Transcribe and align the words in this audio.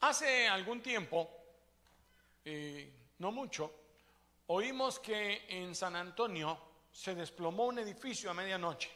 Hace 0.00 0.46
algún 0.46 0.80
tiempo, 0.80 1.28
eh, 2.44 3.10
no 3.18 3.32
mucho, 3.32 3.72
oímos 4.46 5.00
que 5.00 5.46
en 5.48 5.74
San 5.74 5.96
Antonio 5.96 6.58
se 6.90 7.14
desplomó 7.14 7.66
un 7.66 7.80
edificio 7.80 8.30
a 8.30 8.34
medianoche. 8.34 8.90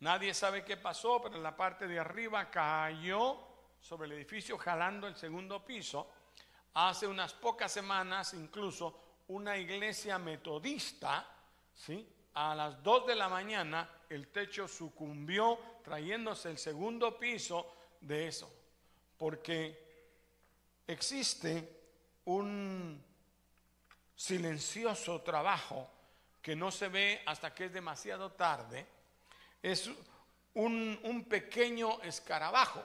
Nadie 0.00 0.34
sabe 0.34 0.64
qué 0.64 0.76
pasó, 0.76 1.22
pero 1.22 1.36
en 1.36 1.42
la 1.42 1.56
parte 1.56 1.86
de 1.86 1.98
arriba 1.98 2.50
cayó 2.50 3.38
sobre 3.80 4.06
el 4.06 4.12
edificio 4.12 4.58
jalando 4.58 5.06
el 5.06 5.16
segundo 5.16 5.64
piso. 5.64 6.10
Hace 6.74 7.06
unas 7.06 7.32
pocas 7.32 7.72
semanas 7.72 8.34
incluso 8.34 9.00
una 9.28 9.56
iglesia 9.56 10.18
metodista, 10.18 11.26
¿sí? 11.72 12.06
a 12.34 12.54
las 12.54 12.82
2 12.82 13.06
de 13.06 13.14
la 13.14 13.28
mañana 13.28 13.88
el 14.10 14.28
techo 14.28 14.68
sucumbió 14.68 15.58
trayéndose 15.82 16.50
el 16.50 16.58
segundo 16.58 17.18
piso 17.18 17.72
de 18.00 18.28
eso, 18.28 18.52
porque 19.18 20.82
existe 20.86 21.68
un 22.26 23.02
silencioso 24.14 25.20
trabajo 25.22 25.90
que 26.42 26.56
no 26.56 26.70
se 26.70 26.88
ve 26.88 27.22
hasta 27.26 27.54
que 27.54 27.66
es 27.66 27.72
demasiado 27.72 28.32
tarde, 28.32 28.86
es 29.62 29.90
un, 30.54 31.26
pequeño 31.28 32.00
escarabajo 32.02 32.82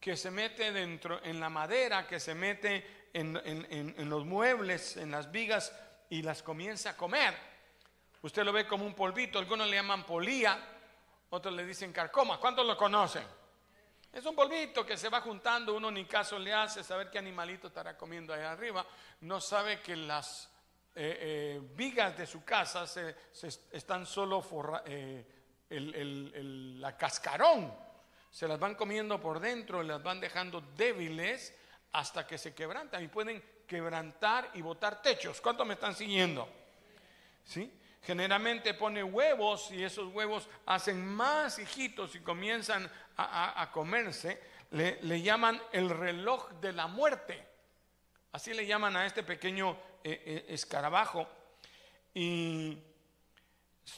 que 0.00 0.16
se 0.16 0.30
mete 0.30 0.72
dentro 0.72 1.22
en 1.24 1.40
la 1.40 1.48
madera, 1.48 2.06
que 2.06 2.20
se 2.20 2.34
mete 2.34 3.08
en 3.12 4.08
los 4.08 4.24
muebles, 4.24 4.96
en 4.96 5.10
las 5.10 5.30
vigas 5.30 5.72
y 6.10 6.22
las 6.22 6.42
comienza 6.42 6.90
a 6.90 6.96
comer 6.96 7.34
Usted 8.22 8.44
lo 8.44 8.52
ve 8.52 8.66
como 8.66 8.84
un 8.84 8.94
polvito, 8.94 9.38
algunos 9.38 9.68
le 9.68 9.76
llaman 9.76 10.04
polía, 10.04 10.58
otros 11.30 11.54
le 11.54 11.64
dicen 11.64 11.92
carcoma. 11.92 12.38
¿Cuántos 12.38 12.66
lo 12.66 12.76
conocen? 12.76 13.22
Es 14.12 14.24
un 14.24 14.34
polvito 14.34 14.84
que 14.86 14.96
se 14.96 15.08
va 15.08 15.20
juntando, 15.20 15.74
uno 15.74 15.90
ni 15.90 16.04
caso 16.06 16.38
le 16.38 16.52
hace 16.52 16.82
saber 16.82 17.10
qué 17.10 17.18
animalito 17.18 17.68
estará 17.68 17.96
comiendo 17.96 18.32
ahí 18.32 18.42
arriba. 18.42 18.84
No 19.20 19.40
sabe 19.40 19.80
que 19.80 19.94
las 19.96 20.48
eh, 20.94 21.18
eh, 21.20 21.60
vigas 21.74 22.16
de 22.16 22.26
su 22.26 22.42
casa 22.42 22.86
se, 22.86 23.14
están 23.70 24.06
solo 24.06 24.40
forra, 24.40 24.82
eh, 24.86 25.24
la 25.70 26.96
cascarón. 26.96 27.72
Se 28.30 28.48
las 28.48 28.58
van 28.58 28.74
comiendo 28.74 29.20
por 29.20 29.40
dentro, 29.40 29.82
las 29.82 30.02
van 30.02 30.20
dejando 30.20 30.60
débiles 30.76 31.54
hasta 31.92 32.26
que 32.26 32.38
se 32.38 32.54
quebrantan 32.54 33.02
y 33.04 33.08
pueden 33.08 33.42
quebrantar 33.66 34.50
y 34.54 34.62
botar 34.62 35.02
techos. 35.02 35.40
¿Cuántos 35.40 35.66
me 35.66 35.74
están 35.74 35.94
siguiendo? 35.94 36.48
¿Sí? 37.44 37.72
Generalmente 38.02 38.74
pone 38.74 39.04
huevos 39.04 39.70
y 39.70 39.82
esos 39.82 40.12
huevos 40.12 40.48
hacen 40.66 41.04
más 41.04 41.58
hijitos 41.58 42.14
y 42.14 42.20
comienzan 42.20 42.90
a, 43.18 43.70
comerse. 43.72 44.40
Le, 44.70 45.22
llaman 45.22 45.60
el 45.72 45.90
reloj 45.90 46.52
de 46.60 46.72
la 46.72 46.86
muerte. 46.86 47.46
Así 48.32 48.54
le 48.54 48.66
llaman 48.66 48.96
a 48.96 49.06
este 49.06 49.22
pequeño 49.22 49.76
eh, 50.04 50.22
eh, 50.24 50.46
escarabajo. 50.48 51.28
Y 52.14 52.78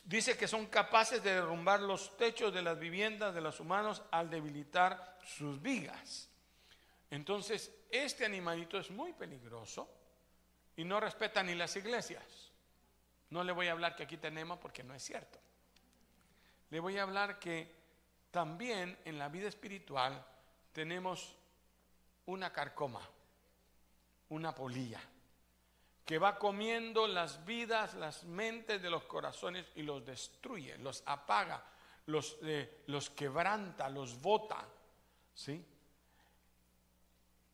dice 0.04 0.36
que 0.36 0.48
son 0.48 0.66
capaces 0.66 1.22
de 1.22 1.34
derrumbar 1.34 1.80
los 1.80 2.16
techos 2.16 2.52
de 2.52 2.62
las 2.62 2.78
viviendas 2.78 3.34
de 3.34 3.40
los 3.40 3.60
humanos 3.60 4.02
al 4.10 4.30
debilitar 4.30 5.18
sus 5.24 5.60
vigas. 5.60 6.28
Entonces, 7.10 7.72
este 7.90 8.24
animalito 8.24 8.78
es 8.78 8.90
muy 8.90 9.12
peligroso 9.12 9.88
y 10.76 10.84
no 10.84 11.00
respeta 11.00 11.42
ni 11.42 11.54
las 11.54 11.74
iglesias. 11.76 12.52
No 13.30 13.44
le 13.44 13.52
voy 13.52 13.68
a 13.68 13.72
hablar 13.72 13.96
que 13.96 14.04
aquí 14.04 14.16
tenemos 14.16 14.58
porque 14.58 14.82
no 14.82 14.94
es 14.94 15.02
cierto. 15.02 15.38
Le 16.70 16.80
voy 16.80 16.98
a 16.98 17.02
hablar 17.02 17.38
que 17.38 17.79
también 18.30 18.98
en 19.04 19.18
la 19.18 19.28
vida 19.28 19.48
espiritual 19.48 20.24
tenemos 20.72 21.34
una 22.26 22.52
carcoma, 22.52 23.00
una 24.28 24.54
polilla, 24.54 25.00
que 26.04 26.18
va 26.18 26.38
comiendo 26.38 27.06
las 27.06 27.44
vidas, 27.44 27.94
las 27.94 28.24
mentes 28.24 28.82
de 28.82 28.90
los 28.90 29.04
corazones 29.04 29.66
y 29.76 29.82
los 29.82 30.04
destruye, 30.04 30.76
los 30.78 31.02
apaga, 31.06 31.64
los, 32.06 32.38
eh, 32.42 32.82
los 32.86 33.10
quebranta, 33.10 33.88
los 33.88 34.20
bota. 34.20 34.66
¿sí? 35.34 35.64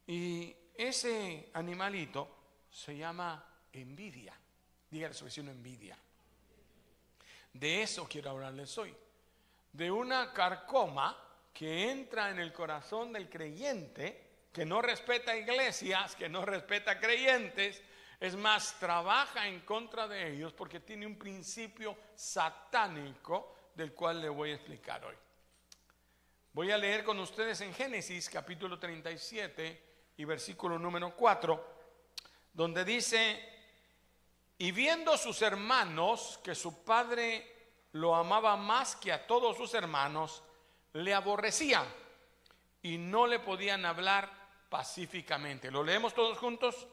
Y 0.06 0.54
ese 0.74 1.50
animalito 1.54 2.36
se 2.70 2.96
llama 2.96 3.44
envidia. 3.72 4.34
Dígale 4.90 5.14
su 5.14 5.24
vecino 5.24 5.50
envidia. 5.50 5.98
De 7.52 7.82
eso 7.82 8.06
quiero 8.08 8.30
hablarles 8.30 8.76
hoy. 8.78 8.94
De 9.76 9.90
una 9.90 10.32
carcoma 10.32 11.14
que 11.52 11.90
entra 11.90 12.30
en 12.30 12.38
el 12.38 12.50
corazón 12.50 13.12
del 13.12 13.28
creyente, 13.28 14.46
que 14.50 14.64
no 14.64 14.80
respeta 14.80 15.36
iglesias, 15.36 16.16
que 16.16 16.30
no 16.30 16.46
respeta 16.46 16.98
creyentes, 16.98 17.82
es 18.18 18.34
más, 18.36 18.78
trabaja 18.80 19.46
en 19.46 19.60
contra 19.60 20.08
de 20.08 20.32
ellos 20.32 20.54
porque 20.54 20.80
tiene 20.80 21.06
un 21.06 21.18
principio 21.18 21.94
satánico 22.14 23.54
del 23.74 23.92
cual 23.92 24.22
le 24.22 24.30
voy 24.30 24.52
a 24.52 24.54
explicar 24.54 25.04
hoy. 25.04 25.14
Voy 26.54 26.70
a 26.70 26.78
leer 26.78 27.04
con 27.04 27.20
ustedes 27.20 27.60
en 27.60 27.74
Génesis 27.74 28.30
capítulo 28.30 28.78
37 28.78 29.82
y 30.16 30.24
versículo 30.24 30.78
número 30.78 31.14
4, 31.14 31.76
donde 32.54 32.82
dice, 32.82 33.46
y 34.56 34.72
viendo 34.72 35.18
sus 35.18 35.42
hermanos 35.42 36.40
que 36.42 36.54
su 36.54 36.82
padre 36.82 37.55
lo 37.96 38.14
amaba 38.14 38.56
más 38.56 38.94
que 38.96 39.12
a 39.12 39.26
todos 39.26 39.56
sus 39.56 39.72
hermanos, 39.74 40.42
le 40.92 41.14
aborrecían 41.14 41.86
y 42.82 42.98
no 42.98 43.26
le 43.26 43.40
podían 43.40 43.84
hablar 43.84 44.30
pacíficamente. 44.68 45.70
¿Lo 45.70 45.82
leemos 45.82 46.14
todos 46.14 46.38
juntos? 46.38 46.86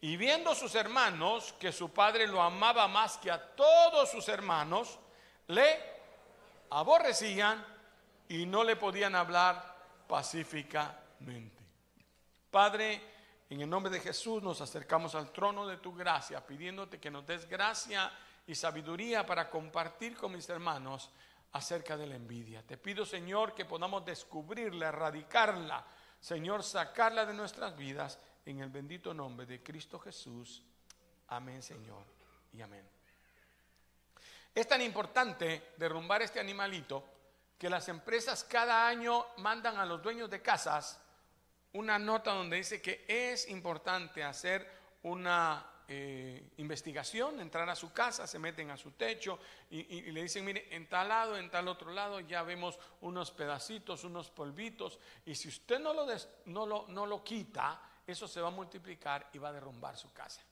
Y 0.00 0.16
viendo 0.16 0.54
sus 0.54 0.74
hermanos 0.74 1.54
que 1.58 1.72
su 1.72 1.92
padre 1.92 2.26
lo 2.26 2.40
amaba 2.40 2.88
más 2.88 3.18
que 3.18 3.30
a 3.30 3.54
todos 3.54 4.10
sus 4.10 4.28
hermanos, 4.28 4.98
le 5.48 5.78
aborrecían 6.70 7.64
y 8.28 8.46
no 8.46 8.64
le 8.64 8.76
podían 8.76 9.14
hablar 9.14 9.76
pacíficamente. 10.08 11.62
Padre, 12.50 13.00
en 13.50 13.60
el 13.60 13.68
nombre 13.68 13.92
de 13.92 14.00
Jesús 14.00 14.42
nos 14.42 14.60
acercamos 14.60 15.14
al 15.14 15.32
trono 15.32 15.66
de 15.66 15.78
tu 15.78 15.94
gracia, 15.94 16.44
pidiéndote 16.46 17.00
que 17.00 17.10
nos 17.10 17.26
des 17.26 17.48
gracia 17.48 18.10
y 18.52 18.54
sabiduría 18.54 19.24
para 19.24 19.48
compartir 19.48 20.14
con 20.14 20.32
mis 20.32 20.48
hermanos 20.48 21.10
acerca 21.52 21.96
de 21.96 22.06
la 22.06 22.16
envidia. 22.16 22.62
Te 22.62 22.76
pido, 22.76 23.06
Señor, 23.06 23.54
que 23.54 23.64
podamos 23.64 24.04
descubrirla, 24.04 24.88
erradicarla, 24.88 25.84
Señor, 26.20 26.62
sacarla 26.62 27.24
de 27.24 27.32
nuestras 27.32 27.74
vidas 27.76 28.18
en 28.44 28.60
el 28.60 28.68
bendito 28.68 29.14
nombre 29.14 29.46
de 29.46 29.62
Cristo 29.62 29.98
Jesús. 29.98 30.62
Amén, 31.28 31.62
Señor, 31.62 32.04
y 32.52 32.60
amén. 32.60 32.86
Es 34.54 34.68
tan 34.68 34.82
importante 34.82 35.72
derrumbar 35.78 36.20
este 36.20 36.38
animalito 36.38 37.04
que 37.58 37.70
las 37.70 37.88
empresas 37.88 38.44
cada 38.44 38.86
año 38.86 39.28
mandan 39.38 39.78
a 39.78 39.86
los 39.86 40.02
dueños 40.02 40.28
de 40.28 40.42
casas 40.42 41.00
una 41.72 41.98
nota 41.98 42.34
donde 42.34 42.58
dice 42.58 42.82
que 42.82 43.06
es 43.08 43.48
importante 43.48 44.22
hacer 44.22 44.70
una 45.04 45.71
eh, 45.88 46.50
investigación, 46.58 47.40
entrar 47.40 47.68
a 47.68 47.74
su 47.74 47.92
casa, 47.92 48.26
se 48.26 48.38
meten 48.38 48.70
a 48.70 48.76
su 48.76 48.92
techo 48.92 49.38
y, 49.70 50.10
le 50.12 50.22
dicen, 50.22 50.44
mire, 50.44 50.68
en 50.74 50.88
tal 50.88 51.08
lado, 51.08 51.36
en 51.36 51.50
tal 51.50 51.68
otro 51.68 51.92
lado 51.92 52.20
ya 52.20 52.42
vemos 52.42 52.78
unos 53.00 53.30
pedacitos, 53.30 54.04
unos 54.04 54.30
polvitos, 54.30 54.98
y 55.26 55.34
si 55.34 55.48
usted 55.48 55.80
no 55.80 55.92
lo, 55.92 56.06
no 56.46 56.66
lo, 56.66 56.86
no 56.88 57.06
lo 57.06 57.22
quita, 57.24 57.80
eso 58.06 58.26
se 58.26 58.40
va 58.40 58.48
a 58.48 58.52
multiplicar 58.52 59.28
y 59.32 59.38
va 59.38 59.48
a 59.50 59.52
derrumbar 59.52 59.96
su 59.96 60.12
casa. 60.12 60.42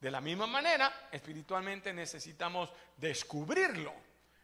De 0.00 0.10
la 0.10 0.20
misma 0.20 0.46
manera, 0.46 1.08
espiritualmente 1.10 1.92
necesitamos 1.92 2.70
descubrirlo, 2.96 3.92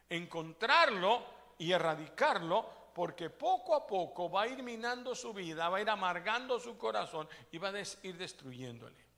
encontrarlo 0.09 1.25
y 1.57 1.71
erradicarlo 1.71 2.83
porque 2.93 3.29
poco 3.29 3.75
a 3.75 3.85
poco 3.85 4.29
va 4.29 4.43
a 4.43 4.47
ir 4.47 4.61
minando 4.61 5.15
su 5.15 5.33
vida, 5.33 5.69
va 5.69 5.77
a 5.77 5.81
ir 5.81 5.89
amargando 5.89 6.59
su 6.59 6.77
corazón 6.77 7.27
y 7.51 7.57
va 7.57 7.69
a 7.69 7.79
ir 7.79 8.17
destruyéndole. 8.17 9.12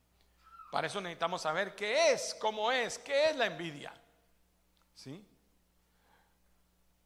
Para 0.76 0.88
eso 0.88 1.00
necesitamos 1.00 1.42
saber 1.42 1.74
qué 1.74 2.12
es, 2.12 2.36
cómo 2.38 2.70
es, 2.70 3.00
qué 3.00 3.30
es 3.30 3.38
la 3.38 3.46
envidia. 3.46 3.94
¿Sí? 4.94 5.26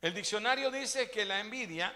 El 0.02 0.12
diccionario 0.12 0.72
dice 0.72 1.12
que 1.12 1.24
la 1.24 1.40
envidia 1.40 1.94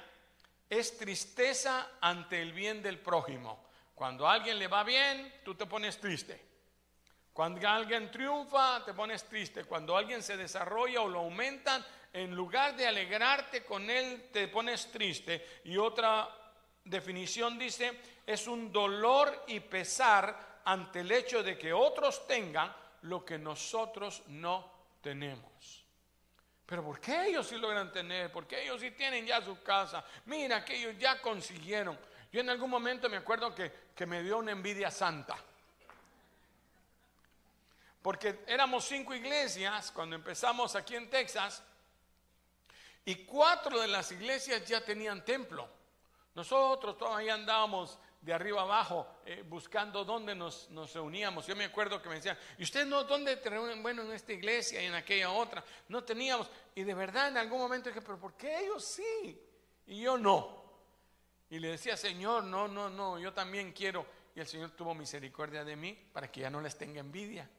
es 0.70 0.96
tristeza 1.00 1.94
ante 2.00 2.40
el 2.44 2.54
bien 2.54 2.84
del 2.84 3.00
prójimo. 3.00 3.66
Cuando 3.96 4.28
a 4.28 4.34
alguien 4.34 4.60
le 4.60 4.68
va 4.68 4.84
bien, 4.84 5.34
tú 5.44 5.56
te 5.56 5.66
pones 5.66 6.00
triste. 6.00 6.40
Cuando 7.34 7.68
alguien 7.68 8.12
triunfa, 8.12 8.86
te 8.86 8.94
pones 8.94 9.24
triste. 9.24 9.66
Cuando 9.66 9.98
alguien 9.98 10.22
se 10.22 10.38
desarrolla 10.38 11.02
o 11.02 11.10
lo 11.10 11.22
aumentan, 11.22 11.84
en 12.14 12.36
lugar 12.36 12.76
de 12.76 12.86
alegrarte 12.86 13.64
con 13.64 13.90
él, 13.90 14.30
te 14.32 14.48
pones 14.48 14.92
triste. 14.92 15.62
Y 15.64 15.78
otra 15.78 16.30
definición 16.84 17.58
dice, 17.58 18.00
es 18.28 18.46
un 18.46 18.72
dolor 18.72 19.46
y 19.48 19.60
pesar 19.60 20.53
ante 20.66 21.02
el 21.02 21.12
hecho 21.12 21.44
de 21.44 21.58
que 21.58 21.74
otros 21.74 22.26
tengan 22.28 22.74
lo 23.04 23.26
que 23.26 23.38
nosotros 23.38 24.24
no 24.28 24.72
tenemos. 25.02 25.84
Pero 26.66 26.84
¿por 26.84 27.00
qué 27.00 27.28
ellos 27.28 27.48
sí 27.48 27.58
logran 27.58 27.92
tener? 27.92 28.32
¿Por 28.32 28.48
qué 28.48 28.64
ellos 28.64 28.80
sí 28.80 28.92
tienen 28.92 29.26
ya 29.26 29.42
su 29.42 29.62
casa? 29.62 30.04
Mira 30.26 30.64
que 30.64 30.78
ellos 30.78 30.96
ya 30.98 31.22
consiguieron. 31.22 31.98
Yo 32.32 32.42
en 32.42 32.50
algún 32.50 32.70
momento 32.70 33.10
me 33.10 33.18
acuerdo 33.18 33.54
que, 33.54 33.72
que 33.96 34.06
me 34.06 34.24
dio 34.24 34.38
una 34.38 34.52
envidia 34.52 34.90
santa. 34.90 35.38
Porque 38.02 38.44
éramos 38.48 38.86
cinco 38.86 39.14
iglesias 39.14 39.92
cuando 39.92 40.16
empezamos 40.16 40.76
aquí 40.76 40.96
en 40.96 41.10
Texas 41.10 41.64
y 43.06 43.16
cuatro 43.26 43.80
de 43.80 43.88
las 43.88 44.12
iglesias 44.12 44.66
ya 44.66 44.84
tenían 44.84 45.24
templo. 45.24 45.70
Nosotros 46.36 46.98
todavía 46.98 47.34
andábamos 47.34 48.00
de 48.24 48.34
arriba 48.34 48.62
abajo 48.62 49.06
eh, 49.26 49.44
buscando 49.46 50.06
dónde 50.06 50.34
nos, 50.34 50.70
nos, 50.70 50.94
reuníamos. 50.94 51.46
Yo 51.46 51.58
me 51.58 51.66
acuerdo 51.66 52.02
que 52.02 52.08
me 52.08 52.16
decían, 52.16 52.38
¿y 52.58 52.64
ustedes 52.64 52.88
no 52.88 53.04
dónde 53.04 53.36
te 53.36 53.50
reúnen? 53.50 53.84
Bueno, 53.84 54.02
en 54.04 54.14
esta 54.14 54.32
iglesia 54.32 54.82
y 54.82 54.86
en 54.86 54.96
aquella 54.96 55.30
otra. 55.30 55.64
No 55.90 56.06
teníamos. 56.06 56.50
Y 56.74 56.84
de 56.84 56.94
verdad 56.94 57.28
en 57.28 57.38
algún 57.38 57.60
momento 57.60 57.90
dije, 57.90 58.02
pero 58.02 58.18
¿por 58.18 58.36
qué 58.36 58.60
ellos 58.60 58.84
sí? 58.86 59.42
Y 59.88 60.02
yo 60.02 60.18
no. 60.18 60.64
Y 61.50 61.60
le 61.60 61.72
decía, 61.72 61.98
Señor, 61.98 62.46
no, 62.46 62.68
no, 62.70 62.90
no, 62.90 63.20
yo 63.20 63.34
también 63.34 63.74
quiero. 63.74 64.06
Y 64.34 64.40
el 64.40 64.48
Señor 64.48 64.72
tuvo 64.72 64.96
misericordia 64.96 65.66
de 65.66 65.76
mí 65.76 65.94
para 66.14 66.32
que 66.32 66.40
ya 66.42 66.50
no 66.50 66.62
les 66.62 66.78
tenga 66.78 67.02
envidia. 67.02 67.50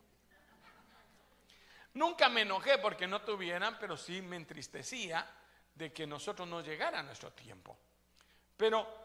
Nunca 1.93 2.31
me 2.31 2.41
enojé 2.41 2.79
porque 2.79 3.07
no 3.07 3.21
tuvieran, 3.21 3.79
pero 3.79 3.99
sí 3.99 4.23
me 4.23 4.37
entristecía 4.37 5.31
de 5.75 5.93
que 5.93 6.07
nosotros 6.07 6.49
no 6.49 6.63
llegara 6.63 7.01
a 7.01 7.03
nuestro 7.03 7.33
tiempo. 7.33 7.77
Pero 8.57 9.04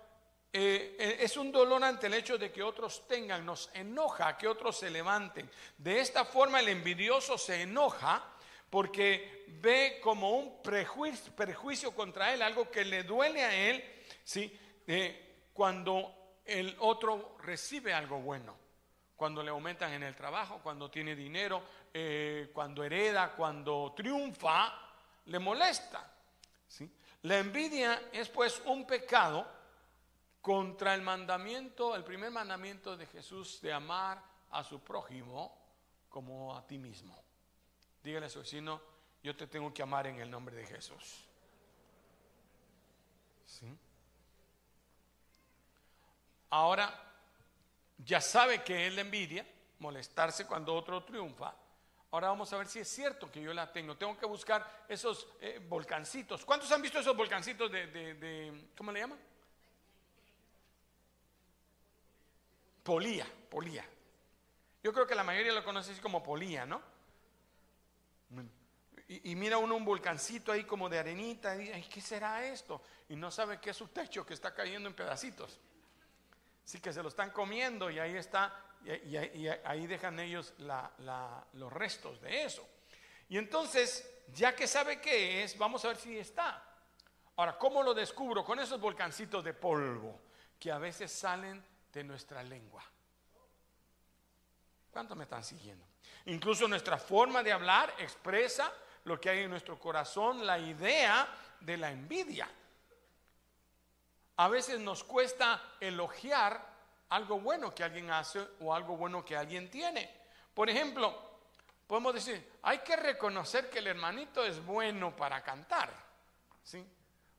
eh, 0.51 0.96
eh, 1.00 1.18
es 1.19 1.38
un 1.38 1.51
dolor 1.51 1.84
ante 1.84 2.07
el 2.07 2.16
hecho 2.16 2.38
de 2.38 2.51
que 2.51 2.63
otros 2.63 3.07
tengan, 3.07 3.46
nos 3.46 3.69
enoja 3.74 4.36
que 4.36 4.48
otros 4.48 4.80
se 4.80 4.90
levanten. 4.90 5.50
De 5.78 6.00
esta 6.00 6.25
forma 6.25 6.60
el 6.60 6.69
envidioso 6.69 7.38
se 7.38 7.62
enoja 7.62 8.24
porque 8.69 9.46
ve 9.62 10.00
como 10.01 10.31
un 10.31 10.62
prejuicio, 10.63 11.31
perjuicio 11.36 11.92
contra 11.94 12.34
él, 12.34 12.42
algo 12.42 12.72
que 12.72 12.84
le 12.84 13.04
duele 13.04 13.44
a 13.44 13.54
él, 13.54 13.84
¿sí? 14.24 14.57
Eh, 14.88 15.50
cuando 15.54 16.40
el 16.46 16.75
otro 16.80 17.38
recibe 17.44 17.94
algo 17.94 18.19
bueno, 18.19 18.57
cuando 19.16 19.44
le 19.44 19.52
aumentan 19.52 19.94
en 19.94 20.02
el 20.04 20.16
trabajo, 20.16 20.62
cuando 20.63 20.90
tiene 20.90 21.16
dinero, 21.16 21.62
cuando 22.54 22.84
hereda, 22.84 23.34
cuando 23.36 23.94
triunfa, 23.95 24.74
le 25.25 25.40
molesta. 25.40 26.12
¿sí? 26.68 26.90
La 27.24 27.40
envidia 27.40 28.10
es 28.13 28.30
pues 28.30 28.62
un 28.66 28.88
pecado 28.88 29.58
contra 30.41 30.94
el 30.94 31.01
mandamiento, 31.01 31.95
el 31.95 32.03
primer 32.03 32.31
mandamiento 32.31 32.95
de 32.95 33.06
Jesús 33.06 33.62
de 33.62 33.74
amar 33.74 34.24
a 34.51 34.63
su 34.63 34.80
prójimo 34.80 35.57
como 36.07 36.56
a 36.56 36.65
ti 36.65 36.77
mismo. 36.77 37.21
Dígale 38.03 38.27
a 38.27 38.30
su 38.30 38.39
vecino, 38.39 38.81
yo 39.21 39.36
te 39.36 39.47
tengo 39.47 39.74
que 39.74 39.81
amar 39.81 40.07
en 40.07 40.19
el 40.19 40.30
nombre 40.30 40.56
de 40.56 40.65
Jesús. 40.65 41.25
Ahora, 46.51 46.92
ya 47.97 48.21
sabe 48.21 48.63
que 48.63 48.88
es 48.88 48.94
la 48.94 49.01
envidia, 49.01 49.45
molestarse 49.80 50.47
cuando 50.47 50.74
otro 50.74 51.03
triunfa. 51.03 51.53
Ahora 52.12 52.30
vamos 52.30 52.51
a 52.53 52.57
ver 52.57 52.68
si 52.68 52.80
es 52.80 52.88
cierto 52.88 53.30
que 53.30 53.42
yo 53.42 53.53
la 53.53 53.71
tengo. 53.71 53.95
Tengo 53.97 54.18
que 54.18 54.25
buscar 54.25 54.85
esos 54.88 55.27
eh, 55.42 55.63
volcancitos. 55.68 56.44
¿Cuántos 56.44 56.71
han 56.71 56.81
visto 56.81 57.00
esos 57.00 57.15
volcancitos 57.15 57.71
de, 57.71 57.85
de 57.88 58.69
¿cómo 58.75 58.92
le 58.92 59.01
llaman? 59.01 59.29
Polía, 62.84 63.28
polía. 63.50 63.86
Yo 64.81 64.94
creo 64.94 65.06
que 65.06 65.16
la 65.16 65.24
mayoría 65.24 65.52
lo 65.52 65.64
conoce 65.64 65.92
así 65.92 66.02
como 66.02 66.24
polía, 66.24 66.66
¿no? 66.66 66.81
Y, 69.08 69.36
mira 69.36 69.58
uno 69.58 69.76
un 69.76 69.84
volcancito 69.84 70.52
ahí 70.52 70.66
como 70.66 70.88
de 70.88 71.00
arenita 71.00 71.56
y 71.56 71.60
dice, 71.60 71.86
¿qué 71.92 72.00
será 72.00 72.46
esto? 72.46 72.84
Y 73.10 73.16
no 73.16 73.31
sabe 73.31 73.60
qué 73.60 73.72
es 73.72 73.78
su 73.78 73.88
techo 73.88 74.24
que 74.24 74.36
está 74.36 74.54
cayendo 74.54 74.88
en 74.88 74.96
pedacitos. 74.96 75.60
Así 76.64 76.80
que 76.80 76.94
se 76.94 77.02
lo 77.02 77.10
están 77.10 77.31
comiendo 77.31 77.90
y 77.90 77.98
ahí 77.98 78.16
está, 78.16 78.54
y, 78.86 79.48
ahí 79.48 79.88
dejan 79.88 80.20
ellos 80.20 80.54
los 80.60 81.74
restos 81.74 82.22
de 82.22 82.44
eso. 82.44 82.68
Y 83.30 83.40
entonces, 83.40 84.08
ya 84.31 84.56
que 84.56 84.68
sabe 84.68 85.02
qué 85.02 85.44
es, 85.44 85.58
vamos 85.58 85.84
a 85.86 85.88
ver 85.88 85.98
si 85.98 86.18
está. 86.18 86.64
Ahora, 87.36 87.58
¿cómo 87.58 87.81
lo 87.81 87.96
descubro? 87.96 88.46
Con 88.46 88.60
esos 88.60 88.80
volcancitos 88.80 89.44
de 89.44 89.56
polvo 89.56 90.22
que 90.60 90.72
a 90.72 90.78
veces 90.78 91.12
salen 91.12 91.64
de 91.94 92.03
nuestra 92.03 92.44
lengua. 92.44 92.83
¿Cuántos 94.91 95.18
me 95.18 95.24
están 95.24 95.44
siguiendo? 95.44 95.86
Incluso 96.25 96.68
nuestra 96.68 96.97
forma 96.97 97.44
de 97.44 97.51
hablar 97.51 97.94
expresa 98.00 98.71
lo 99.06 99.19
que 99.19 99.30
hay 99.30 99.39
en 99.39 99.50
nuestro 99.50 99.80
corazón, 99.80 100.45
la 100.45 100.59
idea 100.59 101.27
de 101.59 101.77
la 101.77 101.91
envidia. 101.91 102.50
A 104.38 104.47
veces 104.47 104.80
nos 104.80 105.03
cuesta 105.03 105.62
elogiar 105.80 106.63
algo 107.09 107.39
bueno 107.39 107.74
que 107.74 107.83
alguien 107.83 108.12
hace 108.12 108.45
o 108.62 108.74
algo 108.74 108.95
bueno 108.95 109.25
que 109.25 109.35
alguien 109.35 109.69
tiene. 109.69 110.09
Por 110.53 110.69
ejemplo, 110.69 111.13
podemos 111.88 112.13
decir, 112.13 112.59
hay 112.62 112.80
que 112.80 112.95
reconocer 112.95 113.69
que 113.69 113.80
el 113.80 113.88
hermanito 113.88 114.45
es 114.45 114.63
bueno 114.65 115.15
para 115.15 115.44
cantar. 115.44 115.92
¿sí? 116.63 116.85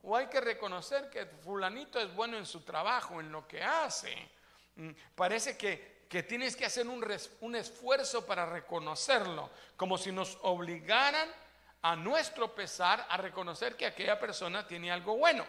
O 0.03 0.17
hay 0.17 0.27
que 0.27 0.41
reconocer 0.41 1.09
que 1.11 1.27
fulanito 1.27 1.99
es 2.01 2.15
bueno 2.15 2.37
en 2.37 2.47
su 2.47 2.63
trabajo, 2.63 3.21
en 3.21 3.31
lo 3.31 3.47
que 3.47 3.63
hace. 3.63 4.31
Mm, 4.77 4.91
parece 5.15 5.57
que, 5.57 6.01
tienes 6.29 6.57
que 6.57 6.67
hacer 6.67 6.87
un, 6.89 7.07
un 7.41 7.55
esfuerzo 7.55 8.27
para 8.27 8.47
reconocerlo, 8.47 9.51
como 9.77 9.97
si 9.97 10.11
nos 10.11 10.39
obligaran 10.43 11.29
a 11.83 11.97
nuestro 11.97 12.55
pesar 12.55 13.07
a 13.09 13.17
reconocer 13.17 13.77
que 13.77 13.87
aquella 13.87 14.19
persona 14.19 14.67
tiene 14.67 14.91
algo 14.91 15.17
bueno. 15.17 15.47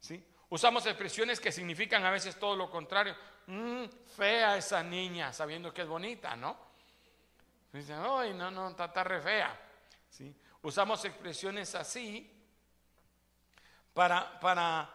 ¿sí? 0.00 0.24
Usamos 0.50 0.86
expresiones 0.86 1.40
que 1.40 1.52
significan 1.52 2.04
a 2.04 2.10
veces 2.10 2.38
todo 2.38 2.56
lo 2.56 2.70
contrario. 2.70 3.16
Mm, 3.46 3.84
fea 4.16 4.56
esa 4.56 4.82
niña, 4.82 5.32
sabiendo 5.32 5.72
que 5.72 5.82
es 5.82 5.88
bonita, 5.88 6.36
¿no? 6.36 6.68
Dicen, 7.72 7.98
ay, 8.00 8.34
no, 8.34 8.50
no, 8.50 8.68
está, 8.70 9.04
re 9.04 9.20
fea. 9.20 9.58
¿Sí? 10.10 10.34
Usamos 10.62 11.04
expresiones 11.04 11.74
así 11.74 12.30
para, 13.92 14.38
para 14.40 14.90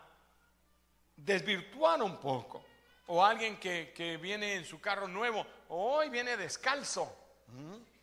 desvirtuar 1.15 2.01
un 2.01 2.17
poco 2.19 2.65
o 3.07 3.23
alguien 3.23 3.59
que, 3.59 4.17
viene 4.21 4.55
en 4.55 4.65
su 4.65 4.79
carro 4.79 5.07
nuevo, 5.07 5.45
hoy 5.69 6.09
viene 6.09 6.37
descalzo. 6.37 7.15
¿Mm? 7.47 7.93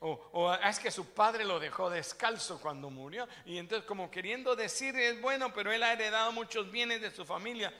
O, 0.00 0.54
es 0.54 0.78
que 0.78 0.92
su 0.92 1.12
padre 1.12 1.44
lo 1.44 1.58
dejó 1.58 1.90
descalzo 1.90 2.60
cuando 2.60 2.88
murió. 2.90 3.26
Y 3.44 3.58
entonces 3.58 3.86
como 3.86 4.10
queriendo 4.10 4.54
decir 4.54 4.96
es 4.96 5.20
bueno, 5.20 5.52
pero 5.52 5.72
él 5.72 5.82
ha 5.82 5.92
heredado 5.92 6.30
muchos 6.32 6.70
bienes 6.70 7.00
de 7.00 7.10
su 7.10 7.24
familia. 7.24 7.72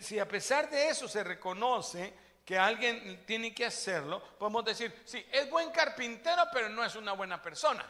Si 0.00 0.18
a 0.18 0.28
pesar 0.28 0.70
de 0.70 0.88
eso 0.88 1.08
se 1.08 1.24
reconoce 1.24 2.12
que 2.44 2.58
alguien 2.58 3.24
tiene 3.24 3.54
que 3.54 3.64
hacerlo, 3.64 4.22
podemos 4.38 4.64
decir, 4.64 5.02
sí, 5.04 5.24
es 5.32 5.48
buen 5.48 5.70
carpintero, 5.70 6.44
pero 6.52 6.68
no 6.68 6.84
es 6.84 6.94
una 6.94 7.12
buena 7.12 7.40
persona. 7.40 7.86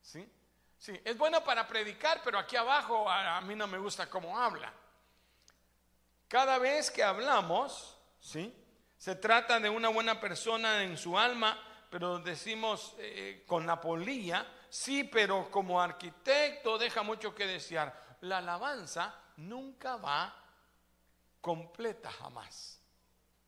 ¿Sí? 0.00 0.26
Sí, 0.82 1.00
es 1.04 1.16
bueno 1.16 1.44
para 1.44 1.64
predicar, 1.68 2.20
pero 2.24 2.40
aquí 2.40 2.56
abajo 2.56 3.08
a, 3.08 3.40
mí 3.42 3.54
no 3.54 3.68
me 3.68 3.78
gusta 3.78 4.10
cómo 4.10 4.36
habla. 4.36 4.72
Cada 6.26 6.58
vez 6.58 6.90
que 6.90 7.04
hablamos, 7.04 7.96
¿sí? 8.18 8.52
Se 8.98 9.14
trata 9.14 9.60
de 9.60 9.70
una 9.70 9.90
buena 9.90 10.18
persona 10.18 10.82
en 10.82 10.98
su 10.98 11.16
alma, 11.16 11.56
pero 11.88 12.18
decimos 12.18 12.96
eh, 12.98 13.44
con 13.46 13.64
la 13.64 13.80
polilla, 13.80 14.44
sí, 14.68 15.04
pero 15.04 15.48
como 15.52 15.80
arquitecto 15.80 16.76
deja 16.78 17.04
mucho 17.04 17.32
que 17.32 17.46
desear. 17.46 18.16
La 18.22 18.38
alabanza 18.38 19.14
nunca 19.36 19.94
va 19.98 20.34
completa 21.40 22.10
jamás. 22.10 22.80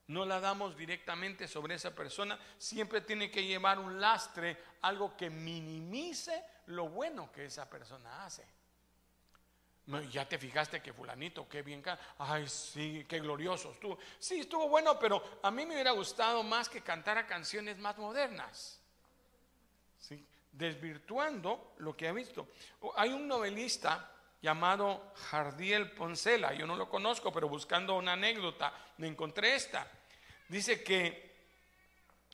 No 0.06 0.24
la 0.24 0.38
damos 0.38 0.76
directamente 0.76 1.48
sobre 1.48 1.74
esa 1.74 1.92
persona, 1.96 2.38
siempre 2.58 3.00
tiene 3.00 3.28
que 3.28 3.44
llevar 3.44 3.80
un 3.80 4.00
lastre, 4.00 4.56
algo 4.82 5.16
que 5.16 5.30
minimice 5.30 6.53
lo 6.66 6.88
bueno 6.88 7.30
que 7.32 7.46
esa 7.46 7.68
persona 7.68 8.24
hace. 8.24 8.44
Ya 10.10 10.26
te 10.26 10.38
fijaste 10.38 10.80
que 10.80 10.94
fulanito, 10.94 11.46
qué 11.46 11.60
bien, 11.60 11.82
ay 12.18 12.48
sí, 12.48 13.04
qué 13.06 13.20
glorioso 13.20 13.72
estuvo. 13.72 13.98
Sí, 14.18 14.40
estuvo 14.40 14.66
bueno, 14.66 14.98
pero 14.98 15.40
a 15.42 15.50
mí 15.50 15.66
me 15.66 15.74
hubiera 15.74 15.90
gustado 15.90 16.42
más 16.42 16.70
que 16.70 16.80
cantara 16.80 17.26
canciones 17.26 17.76
más 17.76 17.98
modernas. 17.98 18.80
¿Sí? 19.98 20.26
Desvirtuando 20.52 21.74
lo 21.78 21.94
que 21.94 22.08
ha 22.08 22.12
visto. 22.12 22.48
Hay 22.96 23.10
un 23.12 23.28
novelista 23.28 24.10
llamado 24.40 25.12
Jardiel 25.16 25.90
Poncela, 25.90 26.54
yo 26.54 26.66
no 26.66 26.76
lo 26.76 26.88
conozco, 26.88 27.30
pero 27.30 27.48
buscando 27.48 27.96
una 27.96 28.14
anécdota 28.14 28.72
me 28.96 29.06
encontré 29.06 29.54
esta. 29.54 29.86
Dice 30.48 30.82
que 30.82 31.34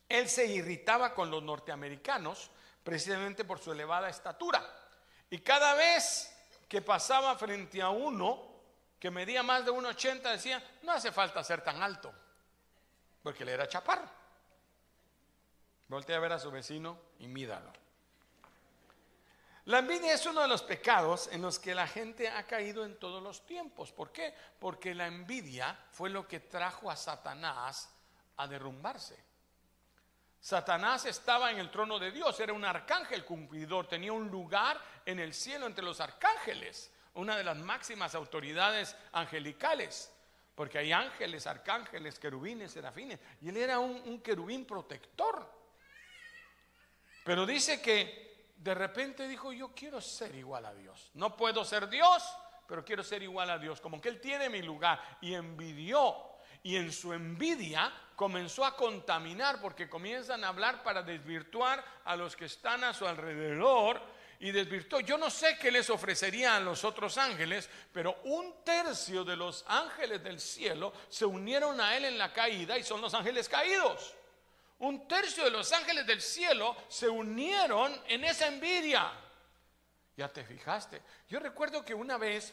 él 0.08 0.28
se 0.28 0.46
irritaba 0.46 1.14
con 1.14 1.30
los 1.32 1.42
norteamericanos 1.42 2.50
precisamente 2.90 3.44
por 3.44 3.60
su 3.60 3.70
elevada 3.70 4.08
estatura. 4.08 4.68
Y 5.30 5.38
cada 5.38 5.74
vez 5.74 6.36
que 6.68 6.82
pasaba 6.82 7.36
frente 7.36 7.80
a 7.80 7.90
uno 7.90 8.50
que 8.98 9.12
medía 9.12 9.44
más 9.44 9.64
de 9.64 9.70
1,80 9.70 10.22
decía, 10.22 10.60
no 10.82 10.90
hace 10.90 11.12
falta 11.12 11.44
ser 11.44 11.62
tan 11.62 11.80
alto, 11.80 12.12
porque 13.22 13.44
él 13.44 13.50
era 13.50 13.68
chaparro. 13.68 14.10
Voltea 15.86 16.16
a 16.16 16.18
ver 16.18 16.32
a 16.32 16.40
su 16.40 16.50
vecino 16.50 16.98
y 17.20 17.28
mídalo. 17.28 17.72
La 19.66 19.78
envidia 19.78 20.12
es 20.12 20.26
uno 20.26 20.40
de 20.40 20.48
los 20.48 20.64
pecados 20.64 21.28
en 21.30 21.42
los 21.42 21.60
que 21.60 21.76
la 21.76 21.86
gente 21.86 22.28
ha 22.28 22.44
caído 22.44 22.84
en 22.84 22.98
todos 22.98 23.22
los 23.22 23.46
tiempos. 23.46 23.92
¿Por 23.92 24.10
qué? 24.10 24.34
Porque 24.58 24.96
la 24.96 25.06
envidia 25.06 25.78
fue 25.92 26.10
lo 26.10 26.26
que 26.26 26.40
trajo 26.40 26.90
a 26.90 26.96
Satanás 26.96 27.88
a 28.36 28.48
derrumbarse. 28.48 29.29
Satanás 30.40 31.04
estaba 31.04 31.50
en 31.50 31.58
el 31.58 31.70
trono 31.70 31.98
de 31.98 32.10
Dios, 32.10 32.40
era 32.40 32.54
un 32.54 32.64
arcángel 32.64 33.24
cumplidor, 33.26 33.86
tenía 33.86 34.12
un 34.12 34.28
lugar 34.28 34.80
en 35.04 35.18
el 35.18 35.34
cielo 35.34 35.66
entre 35.66 35.84
los 35.84 36.00
arcángeles, 36.00 36.90
una 37.14 37.36
de 37.36 37.44
las 37.44 37.58
máximas 37.58 38.14
autoridades 38.14 38.96
angelicales, 39.12 40.10
porque 40.54 40.78
hay 40.78 40.92
ángeles, 40.92 41.46
arcángeles, 41.46 42.18
querubines, 42.18 42.72
serafines, 42.72 43.20
y 43.42 43.50
él 43.50 43.58
era 43.58 43.78
un, 43.78 44.02
un 44.06 44.22
querubín 44.22 44.64
protector. 44.64 45.46
Pero 47.22 47.44
dice 47.44 47.82
que 47.82 48.52
de 48.56 48.74
repente 48.74 49.28
dijo, 49.28 49.52
yo 49.52 49.74
quiero 49.74 50.00
ser 50.00 50.34
igual 50.34 50.64
a 50.64 50.72
Dios, 50.72 51.10
no 51.14 51.36
puedo 51.36 51.66
ser 51.66 51.86
Dios, 51.90 52.24
pero 52.66 52.82
quiero 52.82 53.02
ser 53.02 53.22
igual 53.22 53.50
a 53.50 53.58
Dios, 53.58 53.78
como 53.78 54.00
que 54.00 54.08
él 54.08 54.20
tiene 54.20 54.48
mi 54.48 54.62
lugar, 54.62 55.18
y 55.20 55.34
envidió 55.34 56.30
y 56.62 56.76
en 56.76 56.92
su 56.92 57.12
envidia 57.12 57.92
comenzó 58.20 58.66
a 58.66 58.76
contaminar 58.76 59.62
porque 59.62 59.88
comienzan 59.88 60.44
a 60.44 60.48
hablar 60.48 60.82
para 60.82 61.02
desvirtuar 61.02 61.82
a 62.04 62.14
los 62.16 62.36
que 62.36 62.44
están 62.44 62.84
a 62.84 62.92
su 62.92 63.08
alrededor 63.08 63.98
y 64.40 64.50
desvirtuó. 64.50 65.00
Yo 65.00 65.16
no 65.16 65.30
sé 65.30 65.56
qué 65.58 65.70
les 65.70 65.88
ofrecería 65.88 66.54
a 66.54 66.60
los 66.60 66.84
otros 66.84 67.16
ángeles, 67.16 67.70
pero 67.94 68.20
un 68.24 68.62
tercio 68.62 69.24
de 69.24 69.36
los 69.36 69.64
ángeles 69.66 70.22
del 70.22 70.38
cielo 70.38 70.92
se 71.08 71.24
unieron 71.24 71.80
a 71.80 71.96
él 71.96 72.04
en 72.04 72.18
la 72.18 72.30
caída 72.30 72.76
y 72.76 72.84
son 72.84 73.00
los 73.00 73.14
ángeles 73.14 73.48
caídos. 73.48 74.14
Un 74.80 75.08
tercio 75.08 75.44
de 75.44 75.52
los 75.52 75.72
ángeles 75.72 76.06
del 76.06 76.20
cielo 76.20 76.76
se 76.88 77.08
unieron 77.08 78.02
en 78.06 78.22
esa 78.24 78.48
envidia. 78.48 79.10
Ya 80.14 80.28
te 80.28 80.44
fijaste. 80.44 81.00
Yo 81.26 81.40
recuerdo 81.40 81.82
que 81.82 81.94
una 81.94 82.18
vez 82.18 82.52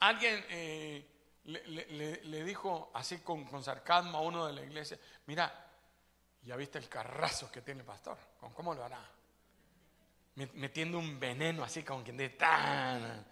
alguien... 0.00 0.44
Eh, 0.48 1.17
le, 1.48 2.44
dijo 2.44 2.90
así 2.94 3.18
con, 3.18 3.62
sarcasmo 3.62 4.18
a 4.18 4.20
uno 4.20 4.46
de 4.46 4.52
la 4.52 4.62
iglesia, 4.62 4.98
mira, 5.26 5.52
ya 6.42 6.56
viste 6.56 6.78
el 6.78 6.88
carrazo 6.88 7.50
que 7.50 7.62
tiene 7.62 7.80
el 7.80 7.86
pastor, 7.86 8.18
¿con 8.38 8.52
cómo 8.52 8.74
lo 8.74 8.84
hará? 8.84 9.00
Metiendo 10.34 10.98
un 10.98 11.18
veneno 11.18 11.64
así 11.64 11.82
como 11.82 12.04
quien 12.04 12.16
dice, 12.16 12.30
tan... 12.30 13.26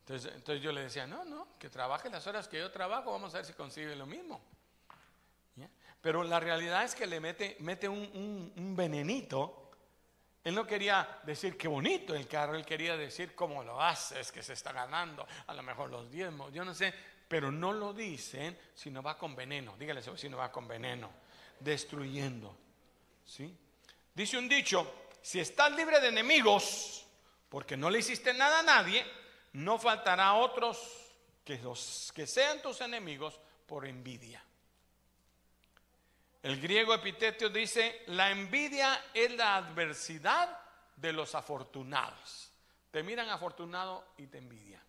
Entonces, 0.00 0.32
entonces 0.34 0.62
yo 0.62 0.70
le 0.70 0.82
decía, 0.82 1.06
no, 1.06 1.24
no, 1.24 1.48
que 1.58 1.68
trabaje 1.68 2.10
las 2.10 2.26
horas 2.26 2.46
que 2.46 2.58
yo 2.58 2.70
trabajo, 2.70 3.10
vamos 3.10 3.34
a 3.34 3.38
ver 3.38 3.46
si 3.46 3.54
consigue 3.54 3.96
lo 3.96 4.06
mismo. 4.06 4.40
Pero 6.00 6.22
la 6.22 6.38
realidad 6.38 6.84
es 6.84 6.94
que 6.94 7.06
le 7.06 7.18
mete, 7.18 7.56
mete 7.58 7.88
un, 7.88 8.52
un 8.54 8.76
venenito 8.76 9.65
él 10.46 10.54
no 10.54 10.64
quería 10.64 11.18
decir 11.24 11.56
qué 11.58 11.66
bonito 11.66 12.14
el 12.14 12.28
carro, 12.28 12.54
él 12.54 12.64
quería 12.64 12.96
decir 12.96 13.34
cómo 13.34 13.64
lo 13.64 13.82
haces, 13.82 14.30
que 14.30 14.44
se 14.44 14.52
está 14.52 14.70
ganando, 14.70 15.26
a 15.44 15.52
lo 15.52 15.60
mejor 15.64 15.90
los 15.90 16.08
diezmos, 16.08 16.52
yo 16.52 16.64
no 16.64 16.72
sé, 16.72 16.94
pero 17.26 17.50
no 17.50 17.72
lo 17.72 17.92
dicen 17.92 18.56
si 18.72 18.88
no 18.88 19.02
va 19.02 19.18
con 19.18 19.34
veneno. 19.34 19.74
Dígale 19.76 20.02
si 20.16 20.28
no 20.28 20.36
va 20.36 20.52
con 20.52 20.68
veneno, 20.68 21.10
destruyendo. 21.58 22.56
¿sí? 23.24 23.52
Dice 24.14 24.38
un 24.38 24.48
dicho, 24.48 25.08
si 25.20 25.40
estás 25.40 25.72
libre 25.72 25.98
de 25.98 26.10
enemigos, 26.10 27.04
porque 27.48 27.76
no 27.76 27.90
le 27.90 27.98
hiciste 27.98 28.32
nada 28.32 28.60
a 28.60 28.62
nadie, 28.62 29.04
no 29.54 29.80
faltará 29.80 30.34
otros 30.34 30.78
que, 31.44 31.58
los, 31.58 32.12
que 32.14 32.24
sean 32.24 32.62
tus 32.62 32.80
enemigos 32.82 33.40
por 33.66 33.84
envidia. 33.84 34.45
El 36.46 36.60
griego 36.60 36.94
epitetio 36.94 37.50
dice, 37.50 38.04
la 38.06 38.30
envidia 38.30 39.06
es 39.12 39.32
la 39.32 39.56
adversidad 39.56 40.56
de 40.94 41.12
los 41.12 41.34
afortunados. 41.34 42.52
Te 42.92 43.02
miran 43.02 43.28
afortunado 43.30 44.12
y 44.16 44.28
te 44.28 44.38
envidia. 44.38 44.80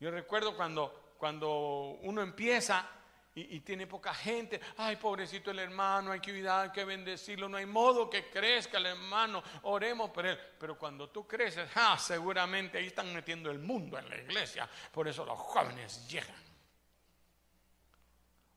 Yo 0.00 0.10
recuerdo 0.10 0.56
cuando, 0.56 1.16
cuando 1.18 1.98
uno 2.00 2.22
empieza 2.22 2.88
y, 3.34 3.60
tiene 3.60 3.86
poca 3.86 4.14
gente, 4.14 4.58
ay 4.78 4.96
pobrecito 4.96 5.50
el 5.50 5.58
hermano, 5.58 6.10
hay 6.10 6.20
que 6.20 6.30
cuidar, 6.30 6.64
hay 6.64 6.72
que 6.72 6.86
bendecirlo, 6.86 7.46
no 7.46 7.58
hay 7.58 7.66
modo 7.66 8.08
que 8.08 8.30
crezca 8.30 8.78
el 8.78 8.86
hermano, 8.86 9.42
oremos 9.64 10.08
por 10.12 10.24
él. 10.24 10.38
Pero 10.58 10.78
cuando 10.78 11.10
tú 11.10 11.26
creces, 11.26 11.68
ah, 11.74 11.98
seguramente 11.98 12.78
ahí 12.78 12.86
están 12.86 13.12
metiendo 13.12 13.50
el 13.50 13.58
mundo 13.58 13.98
en 13.98 14.08
la 14.08 14.16
iglesia, 14.16 14.66
por 14.90 15.06
eso 15.06 15.26
los 15.26 15.38
jóvenes 15.38 16.08
llegan. 16.08 16.43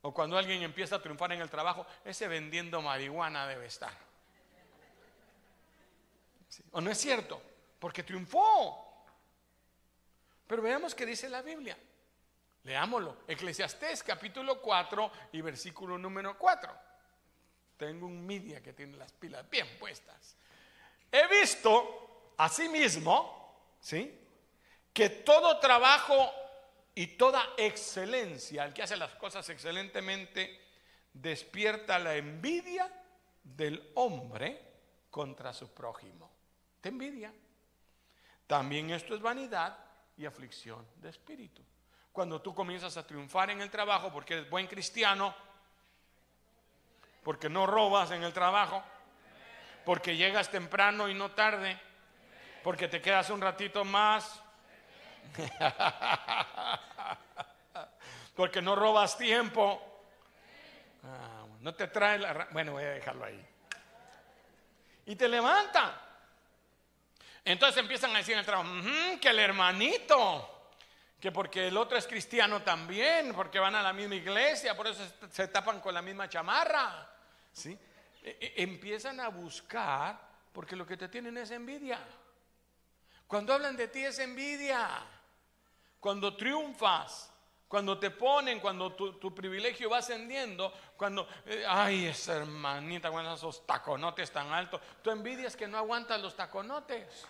O 0.07 0.13
cuando 0.13 0.37
alguien 0.37 0.63
empieza 0.63 0.95
a 0.95 1.01
triunfar 1.01 1.33
en 1.33 1.41
el 1.41 1.49
trabajo, 1.49 1.85
ese 2.05 2.29
vendiendo 2.29 2.81
marihuana 2.81 3.45
debe 3.45 3.65
estar. 3.65 3.91
¿O 6.71 6.79
no 6.79 6.89
es 6.89 6.97
cierto? 6.97 7.41
Porque 7.77 8.03
triunfó. 8.03 9.05
Pero 10.47 10.61
veamos 10.61 10.95
qué 10.95 11.05
dice 11.05 11.27
la 11.27 11.41
Biblia. 11.41 11.77
Leámoslo. 12.63 13.17
Eclesiastés 13.27 14.01
capítulo 14.01 14.61
4 14.61 15.11
y 15.33 15.41
versículo 15.41 15.97
número 15.97 16.37
4. 16.37 16.73
Tengo 17.75 18.05
un 18.05 18.25
media 18.25 18.63
que 18.63 18.71
tiene 18.71 18.95
las 18.95 19.11
pilas 19.11 19.49
bien 19.49 19.67
puestas. 19.77 20.37
He 21.11 21.27
visto 21.27 22.33
asimismo, 22.37 23.75
¿sí? 23.81 24.17
Que 24.93 25.09
todo 25.09 25.59
trabajo 25.59 26.31
y 26.97 27.05
toda 27.05 27.53
excelencia, 27.57 28.65
el 28.65 28.73
que 28.73 28.81
hace 28.81 28.97
las 28.97 29.13
cosas 29.13 29.47
excelentemente, 29.49 30.59
despierta 31.13 31.99
la 31.99 32.15
envidia 32.15 32.91
del 33.43 33.91
hombre 33.93 34.59
contra 35.11 35.53
su 35.53 35.71
prójimo. 35.71 36.31
Te 36.81 36.89
envidia. 36.89 37.31
También 38.47 38.89
esto 38.89 39.13
es 39.13 39.21
vanidad 39.21 39.77
y 40.17 40.25
aflicción 40.25 40.87
de 40.95 41.09
espíritu. 41.09 41.61
Cuando 42.11 42.41
tú 42.41 42.55
comienzas 42.55 42.97
a 42.97 43.05
triunfar 43.05 43.51
en 43.51 43.61
el 43.61 43.69
trabajo 43.69 44.11
porque 44.11 44.33
eres 44.33 44.49
buen 44.49 44.65
cristiano, 44.65 45.35
porque 47.21 47.47
no 47.47 47.67
robas 47.67 48.09
en 48.09 48.23
el 48.23 48.33
trabajo, 48.33 48.83
porque 49.85 50.17
llegas 50.17 50.49
temprano 50.49 51.07
y 51.07 51.13
no 51.13 51.29
tarde, 51.29 51.79
porque 52.63 52.87
te 52.87 53.03
quedas 53.03 53.29
un 53.29 53.39
ratito 53.39 53.85
más, 53.85 54.41
Porque 58.35 58.61
no 58.61 58.75
robas 58.75 59.17
tiempo. 59.17 59.81
Ah, 61.03 61.45
no 61.61 61.73
te 61.73 61.87
trae 61.87 62.19
la... 62.19 62.47
Bueno, 62.51 62.73
voy 62.73 62.83
a 62.83 62.89
dejarlo 62.89 63.25
ahí. 63.25 63.43
Y 65.07 65.15
te 65.15 65.27
levanta. 65.27 66.01
Entonces 67.43 67.77
empiezan 67.77 68.13
a 68.13 68.19
decir 68.19 68.33
en 68.33 68.39
el 68.39 68.45
trabajo, 68.45 68.69
que 69.21 69.29
el 69.29 69.39
hermanito, 69.39 70.69
que 71.19 71.31
porque 71.31 71.67
el 71.67 71.77
otro 71.77 71.97
es 71.97 72.05
cristiano 72.05 72.61
también, 72.61 73.33
porque 73.33 73.57
van 73.57 73.75
a 73.75 73.81
la 73.81 73.93
misma 73.93 74.15
iglesia, 74.15 74.75
por 74.75 74.87
eso 74.87 75.01
se 75.31 75.47
tapan 75.47 75.79
con 75.79 75.93
la 75.93 76.01
misma 76.01 76.27
chamarra. 76.27 77.09
¿sí? 77.53 77.77
E, 78.21 78.37
e, 78.39 78.63
empiezan 78.63 79.21
a 79.21 79.29
buscar 79.29 80.19
porque 80.51 80.75
lo 80.75 80.85
que 80.85 80.97
te 80.97 81.07
tienen 81.07 81.37
es 81.37 81.51
envidia. 81.51 81.99
Cuando 83.25 83.53
hablan 83.53 83.77
de 83.77 83.87
ti 83.87 84.03
es 84.03 84.19
envidia 84.19 84.89
cuando 85.99 86.35
triunfas, 86.35 87.31
cuando 87.67 87.99
te 87.99 88.11
ponen, 88.11 88.59
cuando 88.59 88.93
tu, 88.93 89.35
privilegio 89.35 89.89
va 89.89 89.97
ascendiendo, 89.97 90.71
cuando, 90.95 91.27
eh, 91.45 91.65
ay, 91.67 92.05
esa 92.05 92.37
hermanita 92.37 93.11
con 93.11 93.25
esos 93.25 93.65
taconotes 93.65 94.31
tan 94.31 94.51
altos, 94.51 94.81
tu 95.01 95.11
envidia 95.11 95.47
es 95.47 95.55
que 95.55 95.67
no 95.67 95.77
aguantas 95.77 96.21
los 96.21 96.35
taconotes. 96.35 97.25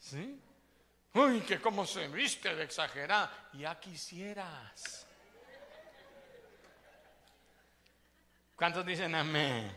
¿Sí? 0.00 0.40
Uy, 1.14 1.40
que 1.40 1.60
cómo 1.60 1.86
se 1.86 2.08
viste 2.08 2.54
de 2.54 2.64
exagerada. 2.64 3.48
Ya 3.52 3.78
quisieras. 3.78 5.06
¿Cuántos 8.56 8.84
dicen 8.84 9.14
amén? 9.14 9.76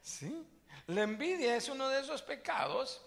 ¿Sí? 0.00 0.46
La 0.88 1.02
envidia 1.02 1.56
es 1.56 1.68
uno 1.68 1.88
de 1.88 2.00
esos 2.00 2.22
pecados. 2.22 3.02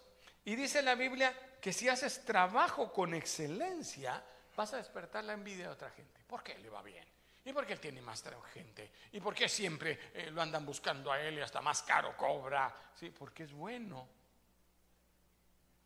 Y 0.45 0.55
dice 0.55 0.81
la 0.81 0.95
Biblia 0.95 1.33
que 1.59 1.73
si 1.73 1.89
haces 1.89 2.23
trabajo 2.23 2.91
con 2.91 3.13
excelencia, 3.13 4.23
vas 4.55 4.73
a 4.73 4.77
despertar 4.77 5.23
la 5.23 5.33
envidia 5.33 5.65
de 5.65 5.73
otra 5.73 5.89
gente. 5.89 6.21
¿Por 6.27 6.43
qué 6.43 6.57
le 6.57 6.69
va 6.69 6.81
bien? 6.81 7.05
¿Y 7.45 7.53
por 7.53 7.65
qué 7.65 7.73
él 7.73 7.79
tiene 7.79 8.01
más 8.01 8.23
gente? 8.53 8.91
¿Y 9.13 9.19
por 9.19 9.33
qué 9.33 9.49
siempre 9.49 10.11
eh, 10.13 10.29
lo 10.31 10.41
andan 10.41 10.65
buscando 10.65 11.11
a 11.11 11.19
él 11.21 11.37
y 11.37 11.41
hasta 11.41 11.61
más 11.61 11.81
caro 11.83 12.15
cobra? 12.15 12.73
Sí, 12.95 13.09
porque 13.09 13.43
es 13.43 13.51
bueno. 13.51 14.07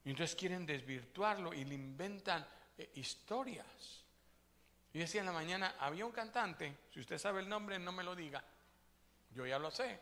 Y 0.06 0.10
entonces 0.10 0.36
quieren 0.36 0.66
desvirtuarlo 0.66 1.54
y 1.54 1.64
le 1.64 1.76
inventan 1.76 2.46
eh, 2.78 2.92
historias. 2.96 4.04
Y 4.92 5.00
decía 5.00 5.22
en 5.22 5.28
la 5.28 5.32
mañana, 5.32 5.76
había 5.80 6.06
un 6.06 6.12
cantante, 6.12 6.76
si 6.92 7.00
usted 7.00 7.18
sabe 7.18 7.40
el 7.40 7.50
nombre, 7.50 7.80
no 7.80 7.92
me 7.92 8.04
lo 8.04 8.16
diga. 8.16 8.44
Yo 9.32 9.46
ya 9.46 9.58
lo 9.58 9.72
sé. 9.72 10.00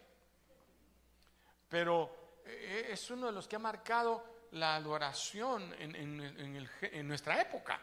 Pero 1.69 2.39
eh, 2.45 2.87
es 2.89 3.11
uno 3.11 3.27
de 3.27 3.31
los 3.33 3.47
que 3.47 3.57
ha 3.57 3.59
marcado 3.59 4.30
la 4.51 4.75
adoración 4.75 5.73
en, 5.79 7.07
nuestra 7.07 7.41
época. 7.41 7.79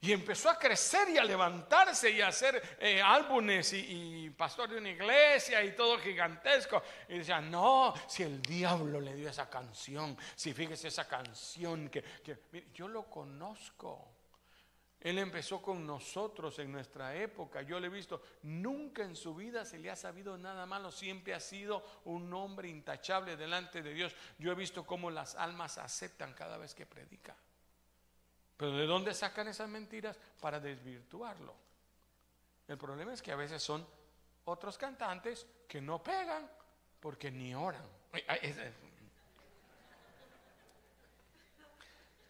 Y 0.00 0.12
empezó 0.12 0.50
a 0.50 0.58
crecer 0.58 1.10
y 1.10 1.18
a 1.18 1.22
levantarse 1.22 2.10
y 2.10 2.20
a 2.20 2.28
hacer 2.28 2.76
eh, 2.80 3.00
álbumes 3.00 3.72
y, 3.72 4.30
pastor 4.30 4.70
de 4.70 4.78
una 4.78 4.90
iglesia 4.90 5.62
y 5.62 5.76
todo 5.76 5.96
gigantesco. 5.98 6.82
Y 7.08 7.18
decía, 7.18 7.40
no, 7.40 7.94
si 8.08 8.24
el 8.24 8.42
diablo 8.42 9.00
le 9.00 9.14
dio 9.14 9.28
esa 9.28 9.48
canción, 9.48 10.16
si 10.34 10.52
fíjese 10.52 10.88
esa 10.88 11.06
canción 11.06 11.88
que, 11.88 12.02
yo 12.74 12.88
lo 12.88 13.04
conozco. 13.04 14.11
Él 15.02 15.18
empezó 15.18 15.60
con 15.60 15.84
nosotros 15.84 16.60
en 16.60 16.70
nuestra 16.70 17.16
época. 17.16 17.62
Yo 17.62 17.80
le 17.80 17.88
he 17.88 17.90
visto, 17.90 18.22
nunca 18.42 19.02
en 19.02 19.16
su 19.16 19.34
vida 19.34 19.64
se 19.64 19.78
le 19.78 19.90
ha 19.90 19.96
sabido 19.96 20.38
nada 20.38 20.64
malo. 20.64 20.92
Siempre 20.92 21.34
ha 21.34 21.40
sido 21.40 21.84
un 22.04 22.32
hombre 22.32 22.68
intachable 22.68 23.36
delante 23.36 23.82
de 23.82 23.94
Dios. 23.94 24.14
Yo 24.38 24.52
he 24.52 24.54
visto 24.54 24.86
cómo 24.86 25.10
las 25.10 25.34
almas 25.34 25.76
aceptan 25.78 26.34
cada 26.34 26.56
vez 26.56 26.72
que 26.72 26.86
predica. 26.86 27.36
Pero 28.56 28.76
¿de 28.76 28.86
dónde 28.86 29.12
sacan 29.12 29.48
esas 29.48 29.68
mentiras? 29.68 30.16
Para 30.40 30.60
desvirtuarlo. 30.60 31.52
El 32.68 32.78
problema 32.78 33.12
es 33.12 33.20
que 33.20 33.32
a 33.32 33.36
veces 33.36 33.60
son 33.60 33.84
otros 34.44 34.78
cantantes 34.78 35.48
que 35.66 35.80
no 35.80 36.00
pegan 36.00 36.48
porque 37.00 37.28
ni 37.28 37.56
oran. 37.56 37.84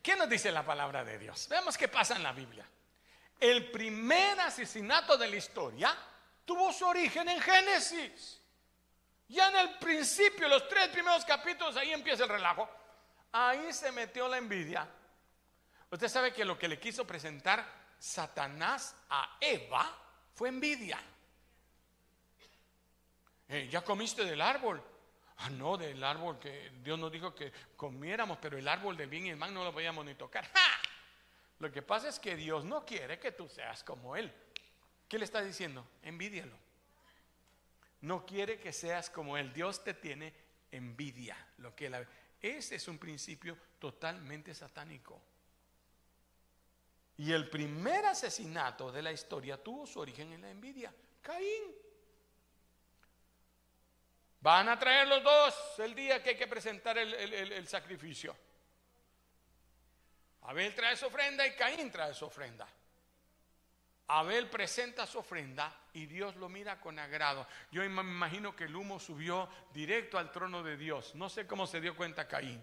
¿Qué 0.02 0.16
nos 0.16 0.28
dice 0.28 0.50
la 0.50 0.64
palabra 0.64 1.04
de 1.04 1.18
Dios? 1.18 1.46
Veamos 1.48 1.78
qué 1.78 1.88
pasa 1.88 2.16
en 2.16 2.22
la 2.22 2.32
Biblia. 2.32 2.66
El 3.38 3.70
primer 3.70 4.40
asesinato 4.40 5.16
de 5.16 5.28
la 5.28 5.36
historia 5.36 5.96
tuvo 6.44 6.72
su 6.72 6.84
origen 6.86 7.28
en 7.28 7.40
Génesis. 7.40 8.40
Ya 9.28 9.48
en 9.48 9.56
el 9.56 9.78
principio, 9.78 10.48
los 10.48 10.68
tres 10.68 10.88
primeros 10.88 11.24
capítulos, 11.24 11.76
ahí 11.76 11.92
empieza 11.92 12.24
el 12.24 12.28
relajo. 12.28 12.68
Ahí 13.32 13.72
se 13.72 13.90
metió 13.92 14.28
la 14.28 14.36
envidia 14.36 14.86
Usted 15.92 16.08
sabe 16.08 16.32
que 16.32 16.46
lo 16.46 16.58
que 16.58 16.68
le 16.68 16.80
quiso 16.80 17.06
presentar 17.06 17.66
Satanás 17.98 18.96
a 19.10 19.36
Eva 19.38 19.94
fue 20.34 20.48
envidia. 20.48 20.98
Eh, 23.46 23.68
ya 23.70 23.82
comiste 23.82 24.24
del 24.24 24.40
árbol. 24.40 24.82
Ah, 25.44 25.50
no, 25.50 25.76
del 25.76 26.02
árbol 26.04 26.38
que 26.38 26.70
Dios 26.84 26.98
nos 26.98 27.10
dijo 27.10 27.34
que 27.34 27.52
comiéramos, 27.76 28.38
pero 28.40 28.56
el 28.56 28.68
árbol 28.68 28.96
del 28.96 29.08
bien 29.08 29.26
y 29.26 29.30
el 29.30 29.36
mal 29.36 29.52
no 29.52 29.64
lo 29.64 29.72
podíamos 29.72 30.04
ni 30.04 30.14
tocar. 30.14 30.48
Lo 31.58 31.70
que 31.72 31.82
pasa 31.82 32.08
es 32.08 32.20
que 32.20 32.36
Dios 32.36 32.64
no 32.64 32.84
quiere 32.84 33.18
que 33.18 33.32
tú 33.32 33.48
seas 33.48 33.82
como 33.82 34.16
Él. 34.16 34.32
¿Qué 35.08 35.18
le 35.18 35.24
está 35.24 35.42
diciendo? 35.42 35.84
Envidialo. 36.02 36.56
No 38.02 38.24
quiere 38.24 38.58
que 38.58 38.72
seas 38.72 39.10
como 39.10 39.36
Él. 39.36 39.52
Dios 39.52 39.82
te 39.82 39.94
tiene 39.94 40.32
envidia. 40.70 41.36
Lo 41.58 41.74
que 41.74 42.06
Ese 42.40 42.76
es 42.76 42.88
un 42.88 42.98
principio 42.98 43.56
totalmente 43.78 44.54
satánico. 44.54 45.20
Y 47.18 47.32
el 47.32 47.50
primer 47.50 48.06
asesinato 48.06 48.90
de 48.90 49.02
la 49.02 49.12
historia 49.12 49.62
tuvo 49.62 49.86
su 49.86 50.00
origen 50.00 50.32
en 50.32 50.42
la 50.42 50.50
envidia. 50.50 50.94
Caín. 51.20 51.81
Van 54.42 54.68
a 54.68 54.76
traer 54.76 55.06
los 55.06 55.22
dos 55.22 55.78
el 55.78 55.94
día 55.94 56.20
que 56.20 56.30
hay 56.30 56.36
que 56.36 56.48
presentar 56.48 56.98
el, 56.98 57.68
sacrificio. 57.68 58.36
Abel 60.42 60.74
trae 60.74 60.96
su 60.96 61.06
ofrenda 61.06 61.46
y 61.46 61.52
Caín 61.52 61.92
trae 61.92 62.12
su 62.12 62.24
ofrenda. 62.24 62.66
Abel 64.08 64.50
presenta 64.50 65.06
su 65.06 65.20
ofrenda 65.20 65.72
y 65.92 66.06
Dios 66.06 66.34
lo 66.34 66.48
mira 66.48 66.80
con 66.80 66.98
agrado. 66.98 67.46
Yo 67.70 67.82
me 67.82 67.86
imagino 67.86 68.54
que 68.56 68.64
el 68.64 68.74
humo 68.74 68.98
subió 68.98 69.48
directo 69.72 70.18
al 70.18 70.32
trono 70.32 70.64
de 70.64 70.76
Dios. 70.76 71.14
No 71.14 71.28
sé 71.28 71.46
cómo 71.46 71.68
se 71.68 71.80
dio 71.80 71.94
cuenta 71.94 72.26
Caín. 72.26 72.60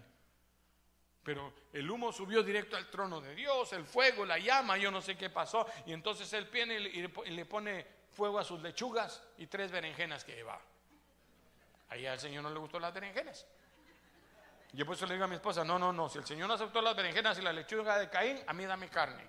Pero 1.22 1.54
el 1.72 1.90
humo 1.90 2.12
subió 2.12 2.42
directo 2.42 2.76
al 2.76 2.90
trono 2.90 3.22
de 3.22 3.34
Dios, 3.34 3.72
el 3.72 3.86
fuego, 3.86 4.26
la 4.26 4.38
llama, 4.38 4.76
yo 4.76 4.90
no 4.90 5.00
sé 5.00 5.16
qué 5.16 5.30
pasó. 5.30 5.66
Y 5.86 5.94
entonces 5.94 6.30
él 6.34 6.44
viene 6.52 6.78
y 6.78 7.30
le 7.30 7.46
pone 7.46 7.86
fuego 8.10 8.38
a 8.38 8.44
sus 8.44 8.60
lechugas 8.60 9.22
y 9.38 9.46
tres 9.46 9.70
berenjenas 9.70 10.24
que 10.24 10.34
llevaba. 10.34 10.69
Ahí 11.90 12.06
al 12.06 12.18
Señor 12.18 12.42
no 12.42 12.50
le 12.50 12.58
gustó 12.58 12.78
las 12.78 12.94
berenjenas. 12.94 13.46
Yo 14.72 14.86
por 14.86 14.94
eso 14.94 15.06
le 15.06 15.14
digo 15.14 15.24
a 15.24 15.28
mi 15.28 15.34
esposa, 15.34 15.64
no, 15.64 15.78
no, 15.78 15.92
no, 15.92 16.08
si 16.08 16.18
el 16.18 16.26
Señor 16.26 16.46
no 16.46 16.54
aceptó 16.54 16.80
las 16.80 16.94
berenjenas 16.94 17.36
y 17.38 17.42
la 17.42 17.52
lechuga 17.52 17.98
de 17.98 18.08
Caín, 18.08 18.40
a 18.46 18.52
mí 18.52 18.64
dame 18.64 18.88
carne. 18.88 19.28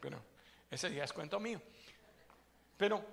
Pero 0.00 0.22
ese 0.70 0.88
día 0.88 1.04
es 1.04 1.12
cuento 1.12 1.38
mío. 1.38 1.60
Pero 2.78 3.04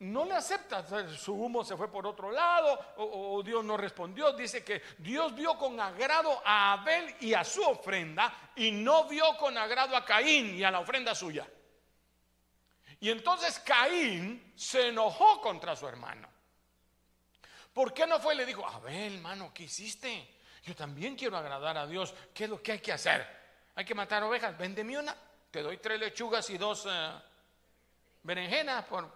no 0.00 0.24
le 0.24 0.34
acepta, 0.34 0.84
su 1.08 1.34
humo 1.34 1.64
se 1.64 1.76
fue 1.76 1.90
por 1.90 2.06
otro 2.06 2.30
lado 2.30 2.94
o, 2.96 3.40
Dios 3.44 3.64
no 3.64 3.76
respondió. 3.76 4.32
Dice 4.32 4.64
que 4.64 4.82
Dios 4.98 5.34
vio 5.34 5.56
con 5.56 5.78
agrado 5.78 6.42
a 6.44 6.72
Abel 6.72 7.14
y 7.20 7.34
a 7.34 7.44
su 7.44 7.62
ofrenda 7.62 8.52
y 8.56 8.72
no 8.72 9.08
vio 9.08 9.36
con 9.36 9.56
agrado 9.56 9.96
a 9.96 10.04
Caín 10.04 10.56
y 10.56 10.64
a 10.64 10.70
la 10.72 10.80
ofrenda 10.80 11.14
suya. 11.14 11.48
Y 13.00 13.10
entonces 13.10 13.60
Caín 13.60 14.52
se 14.56 14.88
enojó 14.88 15.40
contra 15.40 15.76
su 15.76 15.86
hermano. 15.86 16.28
¿Por 17.78 17.94
qué 17.94 18.08
no 18.08 18.18
fue 18.18 18.34
le 18.34 18.44
dijo, 18.44 18.66
Abel, 18.66 19.14
hermano, 19.14 19.54
¿qué 19.54 19.62
hiciste? 19.62 20.40
Yo 20.64 20.74
también 20.74 21.14
quiero 21.14 21.36
agradar 21.36 21.78
a 21.78 21.86
Dios. 21.86 22.12
¿Qué 22.34 22.42
es 22.42 22.50
lo 22.50 22.60
que 22.60 22.72
hay 22.72 22.80
que 22.80 22.90
hacer? 22.90 23.24
Hay 23.76 23.84
que 23.84 23.94
matar 23.94 24.24
ovejas. 24.24 24.58
Véndeme 24.58 24.98
una. 24.98 25.16
Te 25.48 25.62
doy 25.62 25.76
tres 25.76 26.00
lechugas 26.00 26.50
y 26.50 26.58
dos 26.58 26.88
eh, 26.90 27.12
berenjenas 28.24 28.84
por, 28.86 29.08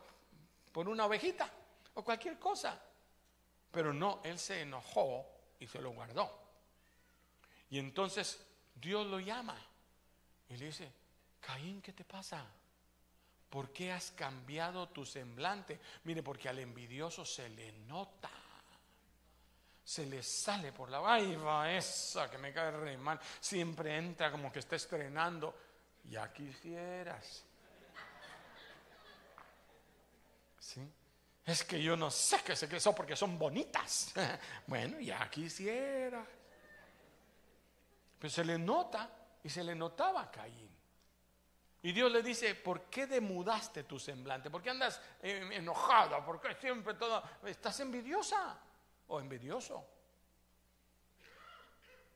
por 0.70 0.88
una 0.88 1.06
ovejita 1.06 1.50
o 1.94 2.04
cualquier 2.04 2.38
cosa. 2.38 2.80
Pero 3.72 3.92
no, 3.92 4.20
él 4.22 4.38
se 4.38 4.60
enojó 4.60 5.26
y 5.58 5.66
se 5.66 5.80
lo 5.80 5.90
guardó. 5.90 6.30
Y 7.68 7.80
entonces 7.80 8.46
Dios 8.76 9.04
lo 9.08 9.18
llama 9.18 9.56
y 10.50 10.56
le 10.56 10.66
dice, 10.66 10.88
Caín, 11.40 11.82
¿qué 11.82 11.92
te 11.92 12.04
pasa? 12.04 12.46
¿Por 13.50 13.72
qué 13.72 13.90
has 13.90 14.12
cambiado 14.12 14.88
tu 14.90 15.04
semblante? 15.04 15.80
Mire, 16.04 16.22
porque 16.22 16.48
al 16.48 16.60
envidioso 16.60 17.24
se 17.24 17.48
le 17.48 17.72
nota. 17.88 18.30
Se 19.84 20.06
le 20.06 20.22
sale 20.22 20.72
por 20.72 20.88
la 20.88 21.00
va 21.00 21.72
esa 21.72 22.30
que 22.30 22.38
me 22.38 22.52
cae 22.52 22.70
re 22.70 22.96
mal. 22.96 23.18
Siempre 23.40 23.96
entra 23.96 24.30
como 24.30 24.52
que 24.52 24.60
está 24.60 24.76
estrenando. 24.76 25.54
Ya 26.04 26.32
quisieras. 26.32 27.44
Es 31.44 31.64
que 31.64 31.82
yo 31.82 31.96
no 31.96 32.10
sé 32.10 32.40
qué 32.44 32.54
se 32.54 32.68
creó 32.68 32.94
porque 32.94 33.16
son 33.16 33.38
bonitas. 33.38 34.12
bueno, 34.66 35.00
ya 35.00 35.28
quisiera. 35.28 36.24
Pero 38.18 38.30
se 38.30 38.44
le 38.44 38.58
nota 38.58 39.10
y 39.42 39.48
se 39.48 39.64
le 39.64 39.74
notaba 39.74 40.22
a 40.22 40.30
Caín. 40.30 40.70
Y 41.84 41.90
Dios 41.90 42.12
le 42.12 42.22
dice, 42.22 42.54
¿por 42.54 42.82
qué 42.82 43.08
demudaste 43.08 43.82
tu 43.82 43.98
semblante? 43.98 44.48
¿Por 44.48 44.62
qué 44.62 44.70
andas 44.70 45.00
eh, 45.20 45.48
enojada? 45.52 46.24
¿Por 46.24 46.40
qué 46.40 46.54
siempre 46.54 46.94
todo... 46.94 47.20
¿Estás 47.44 47.80
envidiosa 47.80 48.56
o 49.12 49.20
envidioso? 49.20 49.86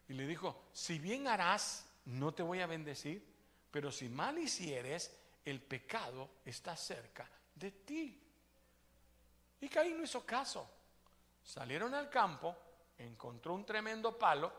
Y 0.09 0.15
le 0.15 0.27
dijo, 0.27 0.65
si 0.73 0.99
bien 0.99 1.29
harás, 1.29 1.87
no 2.07 2.33
te 2.33 2.43
voy 2.43 2.61
a 2.61 2.67
bendecir, 2.67 3.23
pero 3.71 3.93
si 3.93 4.09
mal 4.09 4.39
hicieres, 4.39 5.15
el 5.45 5.61
pecado 5.61 6.31
está 6.45 6.75
cerca 6.75 7.29
de 7.55 7.71
ti. 7.71 8.23
Y 9.61 9.69
Caín 9.69 9.99
no 9.99 10.05
hizo 10.05 10.25
caso. 10.25 10.71
Salieron 11.43 11.95
al 11.95 12.09
campo, 12.09 12.57
encontró 12.99 13.55
un 13.55 13.67
tremendo 13.67 14.19
palo 14.19 14.53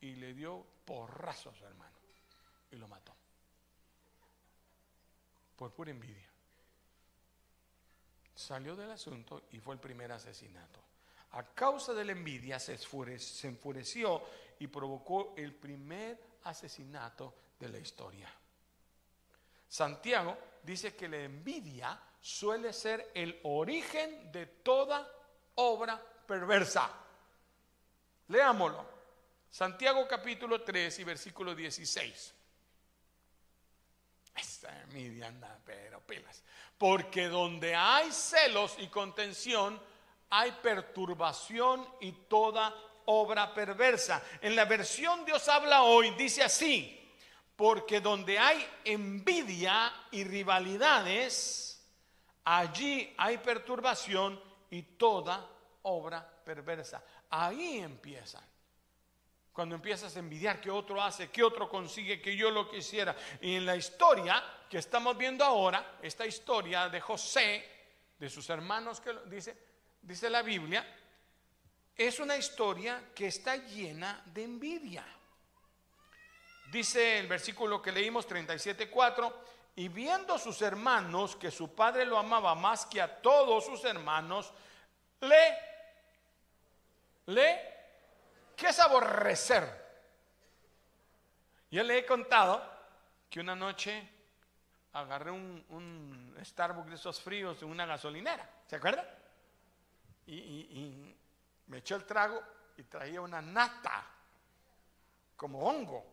y 0.00 0.14
le 0.14 0.32
dio 0.32 0.64
porrazo 0.84 1.50
a 1.50 1.54
su 1.54 1.64
hermano 1.64 1.96
y 2.70 2.76
lo 2.76 2.88
mató. 2.88 3.14
Por 5.56 5.72
pura 5.72 5.90
envidia. 5.90 6.28
Salió 8.34 8.74
del 8.74 8.90
asunto 8.90 9.42
y 9.50 9.60
fue 9.60 9.74
el 9.74 9.80
primer 9.80 10.10
asesinato. 10.12 10.89
A 11.32 11.44
causa 11.54 11.94
de 11.94 12.04
la 12.04 12.12
envidia 12.12 12.58
se, 12.58 12.72
enfureció 13.46 14.22
y 14.58 14.66
provocó 14.66 15.34
el 15.36 15.54
primer 15.54 16.18
asesinato 16.44 17.34
de 17.58 17.68
la 17.68 17.78
historia. 17.78 18.28
Santiago 19.68 20.36
dice 20.62 20.96
que 20.96 21.08
la 21.08 21.18
envidia 21.18 22.00
suele 22.20 22.72
ser 22.72 23.12
el 23.14 23.38
origen 23.44 24.32
de 24.32 24.46
toda 24.46 25.08
obra 25.54 26.02
perversa. 26.26 26.90
Leámoslo. 28.28 29.00
Santiago 29.48 30.06
capítulo 30.08 30.62
3 30.62 30.98
y 30.98 31.04
versículo 31.04 31.54
16. 31.54 32.34
Esta 34.34 34.82
envidia 34.82 35.28
anda, 35.28 35.58
pero 35.64 36.00
pelas. 36.00 36.42
Porque 36.78 37.28
donde 37.28 37.74
hay 37.74 38.10
celos 38.12 38.76
y 38.78 38.88
contención, 38.88 39.80
hay 40.30 40.52
perturbación 40.52 41.86
y 42.00 42.12
toda 42.12 42.74
obra 43.06 43.52
perversa. 43.52 44.22
En 44.40 44.56
la 44.56 44.64
versión 44.64 45.24
Dios 45.24 45.48
habla 45.48 45.82
hoy, 45.82 46.10
dice 46.10 46.42
así, 46.42 46.96
porque 47.56 48.00
donde 48.00 48.38
hay 48.38 48.66
envidia 48.84 49.92
y 50.12 50.24
rivalidades, 50.24 51.70
Allí 52.44 53.14
hay 53.18 53.38
perturbación 53.38 54.40
y 54.70 54.82
toda 54.82 55.46
obra 55.82 56.26
perversa. 56.44 57.02
Ahí 57.30 57.78
empiezan. 57.78 58.44
Cuando 59.52 59.74
empiezas 59.74 60.16
a 60.16 60.20
envidiar 60.20 60.60
que 60.60 60.70
otro 60.70 61.02
hace, 61.02 61.30
que 61.30 61.42
otro 61.42 61.68
consigue, 61.68 62.20
que 62.20 62.36
yo 62.36 62.50
lo 62.50 62.70
quisiera. 62.70 63.14
Y 63.40 63.56
en 63.56 63.66
la 63.66 63.76
historia 63.76 64.42
que 64.68 64.78
estamos 64.78 65.16
viendo 65.18 65.44
ahora, 65.44 65.98
esta 66.00 66.24
historia 66.24 66.88
de 66.88 67.00
José, 67.00 67.64
de 68.18 68.30
sus 68.30 68.48
hermanos 68.48 69.00
que 69.00 69.12
dice, 69.26 69.69
dice 70.02 70.30
la 70.30 70.42
Biblia, 70.42 70.86
es 71.96 72.18
una 72.18 72.36
historia 72.36 73.10
que 73.14 73.26
está 73.26 73.56
llena 73.56 74.22
de 74.26 74.44
envidia. 74.44 75.04
Dice 76.70 77.18
el 77.18 77.26
versículo 77.26 77.82
que 77.82 77.92
leímos 77.92 78.26
37:4, 78.26 79.32
y 79.76 79.88
viendo 79.88 80.38
sus 80.38 80.62
hermanos 80.62 81.36
que 81.36 81.50
su 81.50 81.74
padre 81.74 82.06
lo 82.06 82.18
amaba 82.18 82.54
más 82.54 82.86
que 82.86 83.00
a 83.00 83.20
todos 83.20 83.66
sus 83.66 83.84
hermanos, 83.84 84.52
le 85.20 85.58
le 87.26 87.60
¿qué 88.56 88.68
es 88.68 88.80
aborrecer? 88.80 89.88
Yo 91.70 91.82
le 91.82 91.98
he 91.98 92.06
contado 92.06 92.62
que 93.28 93.40
una 93.40 93.54
noche 93.54 94.08
agarré 94.92 95.30
un, 95.30 95.64
un 95.68 96.36
Starbucks 96.42 96.88
de 96.88 96.96
esos 96.96 97.20
fríos 97.20 97.62
en 97.62 97.68
una 97.68 97.86
gasolinera, 97.86 98.48
¿se 98.66 98.76
acuerda? 98.76 99.19
Y, 100.32 101.16
me 101.66 101.78
echó 101.78 101.96
el 101.96 102.04
trago 102.04 102.40
y 102.76 102.82
traía 102.84 103.20
una 103.20 103.40
nata 103.40 104.04
como 105.36 105.60
hongo. 105.60 106.04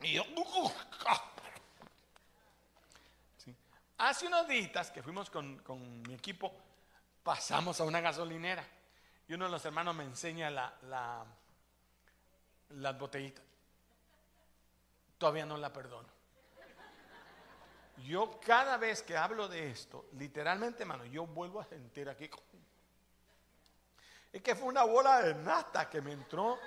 Y 0.00 0.14
yo, 0.14 0.24
hace 3.98 4.26
unos 4.26 4.48
días 4.48 4.90
que 4.90 5.02
fuimos 5.02 5.30
con, 5.30 6.02
mi 6.02 6.14
equipo, 6.14 6.52
pasamos 7.22 7.80
a 7.80 7.84
una 7.84 8.00
gasolinera 8.00 8.66
y 9.28 9.34
uno 9.34 9.46
de 9.46 9.50
los 9.50 9.64
hermanos 9.64 9.94
me 9.94 10.04
enseña 10.04 10.50
la, 10.50 10.74
la, 10.82 11.24
las 12.70 12.98
botellitas. 12.98 13.44
Todavía 15.18 15.46
no 15.46 15.56
la 15.56 15.72
perdono. 15.72 16.08
Yo 18.04 18.38
cada 18.40 18.76
vez 18.76 19.02
que 19.02 19.16
hablo 19.16 19.48
de 19.48 19.70
esto, 19.70 20.06
literalmente, 20.18 20.82
hermano, 20.82 21.06
yo 21.06 21.26
vuelvo 21.26 21.60
a 21.60 21.64
sentir 21.64 22.08
aquí. 22.08 22.28
Es 24.36 24.42
que 24.42 24.54
fue 24.54 24.68
una 24.68 24.84
bola 24.84 25.22
de 25.22 25.34
nata 25.34 25.88
que 25.88 26.02
me 26.02 26.12
entró 26.12 26.58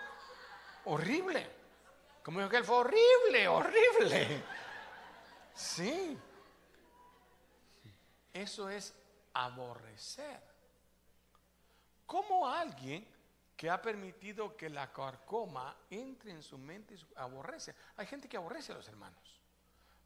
horrible. 0.85 1.47
Como 2.23 2.39
dijo 2.39 2.49
que 2.49 2.57
él 2.57 2.65
fue 2.65 2.77
horrible, 2.77 3.47
horrible. 3.47 4.43
Sí. 5.53 6.17
Eso 8.33 8.69
es 8.69 8.91
aborrecer. 9.35 10.41
¿Cómo 12.07 12.49
alguien 12.49 13.07
que 13.55 13.69
ha 13.69 13.79
permitido 13.79 14.57
que 14.57 14.67
la 14.67 14.91
carcoma 14.91 15.77
entre 15.91 16.31
en 16.31 16.41
su 16.41 16.57
mente 16.57 16.95
y 16.95 17.07
aborrece? 17.17 17.75
Hay 17.97 18.07
gente 18.07 18.27
que 18.27 18.37
aborrece 18.37 18.71
a 18.71 18.77
los 18.77 18.87
hermanos. 18.87 19.39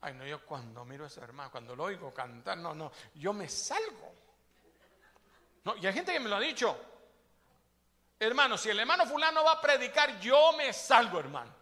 Ay, 0.02 0.16
no, 0.16 0.26
yo 0.26 0.46
cuando 0.46 0.84
miro 0.84 1.06
a 1.06 1.08
ese 1.08 1.22
hermano, 1.22 1.50
cuando 1.50 1.78
lo 1.78 1.86
oigo 1.86 2.14
cantar, 2.14 2.58
no, 2.58 2.76
no, 2.76 2.92
yo 3.16 3.32
me 3.32 3.48
salgo. 3.48 4.14
No, 5.64 5.78
y 5.78 5.88
hay 5.88 5.94
gente 5.94 6.12
que 6.12 6.20
me 6.20 6.28
lo 6.28 6.36
ha 6.36 6.42
dicho. 6.42 6.90
Hermano, 8.20 8.58
si 8.58 8.70
el 8.70 8.80
hermano 8.80 9.06
fulano 9.06 9.44
va 9.44 9.54
a 9.54 9.62
predicar, 9.62 10.20
yo 10.20 10.54
me 10.54 10.72
salgo, 10.72 11.20
hermano. 11.20 11.54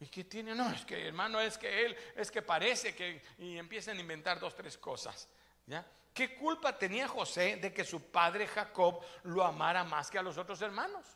¿Y 0.00 0.06
qué 0.06 0.24
tiene? 0.24 0.54
No, 0.54 0.68
es 0.70 0.84
que 0.84 1.06
hermano, 1.06 1.40
es 1.40 1.56
que 1.56 1.86
él, 1.86 1.96
es 2.16 2.30
que 2.30 2.42
parece 2.42 2.94
que, 2.94 3.22
y 3.38 3.56
empiezan 3.56 3.96
a 3.96 4.00
inventar 4.00 4.40
dos, 4.40 4.54
tres 4.56 4.76
cosas. 4.76 5.28
¿Ya? 5.66 5.86
¿Qué 6.12 6.34
culpa 6.34 6.76
tenía 6.76 7.06
José 7.06 7.56
de 7.56 7.72
que 7.72 7.84
su 7.84 8.10
padre 8.10 8.46
Jacob 8.46 9.00
lo 9.22 9.44
amara 9.44 9.84
más 9.84 10.10
que 10.10 10.18
a 10.18 10.22
los 10.22 10.36
otros 10.36 10.60
hermanos? 10.60 11.06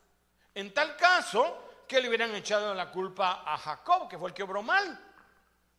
En 0.54 0.72
tal 0.72 0.96
caso, 0.96 1.82
que 1.86 2.00
le 2.00 2.08
hubieran 2.08 2.34
echado 2.34 2.72
la 2.74 2.90
culpa 2.90 3.42
a 3.44 3.58
Jacob, 3.58 4.08
que 4.08 4.18
fue 4.18 4.28
el 4.30 4.34
que 4.34 4.42
obró 4.42 4.62
mal, 4.62 5.05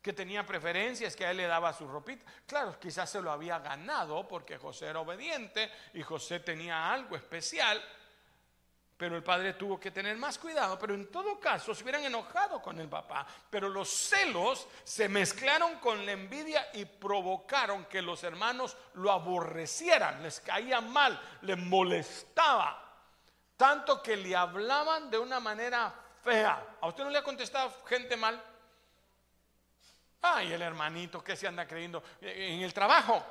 que 0.08 0.13
tenía 0.13 0.46
preferencias, 0.46 1.17
que 1.17 1.26
a 1.26 1.32
él 1.32 1.38
le 1.38 1.48
daba 1.48 1.74
su 1.74 1.86
ropita. 1.86 2.24
Claro, 2.46 2.80
quizás 2.80 3.10
se 3.10 3.22
lo 3.22 3.30
había 3.30 3.60
ganado 3.60 4.26
porque 4.26 4.58
José 4.58 4.86
era 4.86 5.02
obediente 5.02 5.70
y 5.96 6.02
José 6.02 6.39
tenía 6.39 6.93
algo 6.93 7.17
especial 7.17 7.84
pero 8.98 9.15
el 9.15 9.22
padre 9.22 9.54
tuvo 9.54 9.80
que 9.80 9.91
tener 9.91 10.17
más 10.17 10.39
cuidado. 10.39 10.80
Pero 10.80 10.96
en 10.96 11.12
todo 11.12 11.39
caso, 11.39 11.76
se 11.76 11.84
hubieran 11.84 12.04
enojado 12.04 12.60
con 12.60 12.80
el 12.80 12.89
papá. 12.89 13.28
Pero 13.48 13.70
los 13.70 13.88
celos 13.88 14.67
se 14.84 15.08
mezclaron 15.08 15.76
con 15.76 16.04
la 16.04 16.13
envidia 16.13 16.67
y 16.74 16.86
provocaron 16.86 17.86
que 17.86 18.02
los 18.02 18.24
hermanos 18.24 18.76
lo 18.96 19.12
aborrecieran. 19.12 20.24
Les 20.24 20.39
caía 20.39 20.82
mal, 20.82 21.22
les 21.43 21.60
molestaba. 21.60 22.84
Tanto 23.56 24.02
que 24.02 24.17
le 24.17 24.36
hablaban 24.36 25.12
de 25.12 25.20
una 25.20 25.39
manera 25.39 25.93
fea. 26.24 26.78
¿A 26.82 26.88
usted 26.88 27.04
no 27.04 27.12
le 27.12 27.20
ha 27.20 27.24
contestado 27.24 27.72
gente 27.86 28.17
mal? 28.17 28.41
Ay, 30.21 30.53
el 30.53 30.62
hermanito 30.62 31.23
que 31.23 31.36
se 31.36 31.47
anda 31.47 31.67
creyendo 31.67 32.03
en 32.21 32.62
el 32.62 32.73
trabajo. 32.73 33.23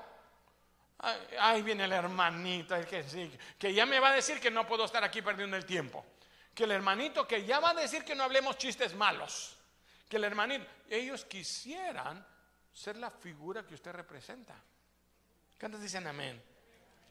Ahí 1.39 1.63
viene 1.63 1.85
el 1.85 1.93
hermanito, 1.93 2.75
el 2.75 2.87
que, 2.87 3.39
que 3.59 3.75
ya 3.75 3.85
me 3.85 4.01
va 4.01 4.11
a 4.11 4.15
decir 4.15 4.41
que 4.41 4.51
no 4.51 4.67
puedo 4.67 4.85
estar 4.85 5.05
aquí 5.05 5.21
perdiendo 5.21 5.57
el 5.57 5.67
tiempo. 5.67 6.05
Que 6.55 6.65
el 6.65 6.71
hermanito 6.71 7.27
que 7.27 7.45
ya 7.45 7.61
va 7.61 7.71
a 7.71 7.75
decir 7.75 8.05
que 8.05 8.15
no 8.15 8.25
hablemos 8.25 8.57
chistes 8.57 8.95
malos. 8.95 9.57
Que 10.09 10.17
el 10.17 10.25
hermanito, 10.25 10.65
ellos 10.89 11.25
quisieran 11.25 12.25
ser 12.73 12.97
la 12.97 13.11
figura 13.11 13.67
que 13.67 13.75
usted 13.75 13.93
representa. 13.93 14.55
¿Cuántos 15.59 15.81
dicen 15.81 16.07
amén? 16.07 16.43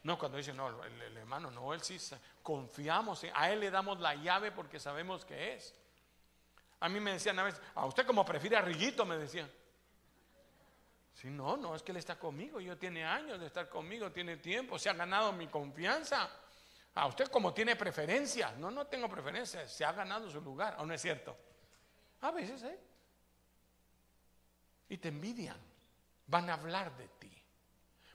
No, 0.04 0.18
cuando 0.20 0.38
dicen, 0.38 0.56
no, 0.56 0.84
el, 0.84 1.18
hermano, 1.18 1.50
no, 1.50 1.74
él 1.74 1.82
sí, 1.82 1.98
confiamos, 2.44 3.26
a 3.34 3.52
él 3.52 3.60
le 3.60 3.72
damos 3.72 4.00
la 4.00 4.14
llave 4.14 4.52
porque 4.52 4.80
sabemos 4.80 5.26
que 5.26 5.56
es. 5.56 5.74
A 6.80 6.90
mí 6.90 7.00
me 7.00 7.14
decían 7.14 7.40
a 7.40 7.44
veces, 7.44 7.60
a 7.74 7.86
usted 7.88 8.06
como 8.06 8.24
prefiere 8.24 8.56
a 8.56 8.62
Riguito, 8.62 9.04
me 9.06 9.18
decían. 9.18 9.52
Si 11.16 11.30
no, 11.30 11.56
no, 11.56 11.74
es 11.76 11.82
que 11.82 11.92
Él 11.92 11.98
está 11.98 12.20
conmigo, 12.20 12.60
yo 12.60 12.78
tiene 12.78 13.06
años 13.06 13.40
de 13.40 13.48
estar 13.48 13.70
conmigo, 13.70 14.12
tiene 14.12 14.36
tiempo, 14.38 14.78
se 14.78 14.90
ha 14.90 14.94
ganado 14.94 15.32
mi 15.32 15.48
confianza. 15.48 16.30
A 16.94 17.08
usted 17.08 17.28
como 17.28 17.54
tiene 17.54 17.78
preferencia, 17.78 18.54
no, 18.58 18.70
no 18.70 18.88
tengo 18.88 19.10
preferencia, 19.10 19.66
se 19.68 19.86
ha 19.86 19.94
ganado 19.94 20.30
su 20.30 20.42
lugar, 20.42 20.76
¿o 20.80 20.86
no 20.86 20.94
es 20.94 21.02
cierto? 21.02 21.38
A 22.22 22.32
veces, 22.32 22.64
¿eh? 22.64 22.80
Y 24.90 24.98
te 24.98 25.08
envidian, 25.08 25.58
van 26.28 26.50
a 26.50 26.54
hablar 26.56 26.96
de 26.98 27.08
ti. 27.08 27.32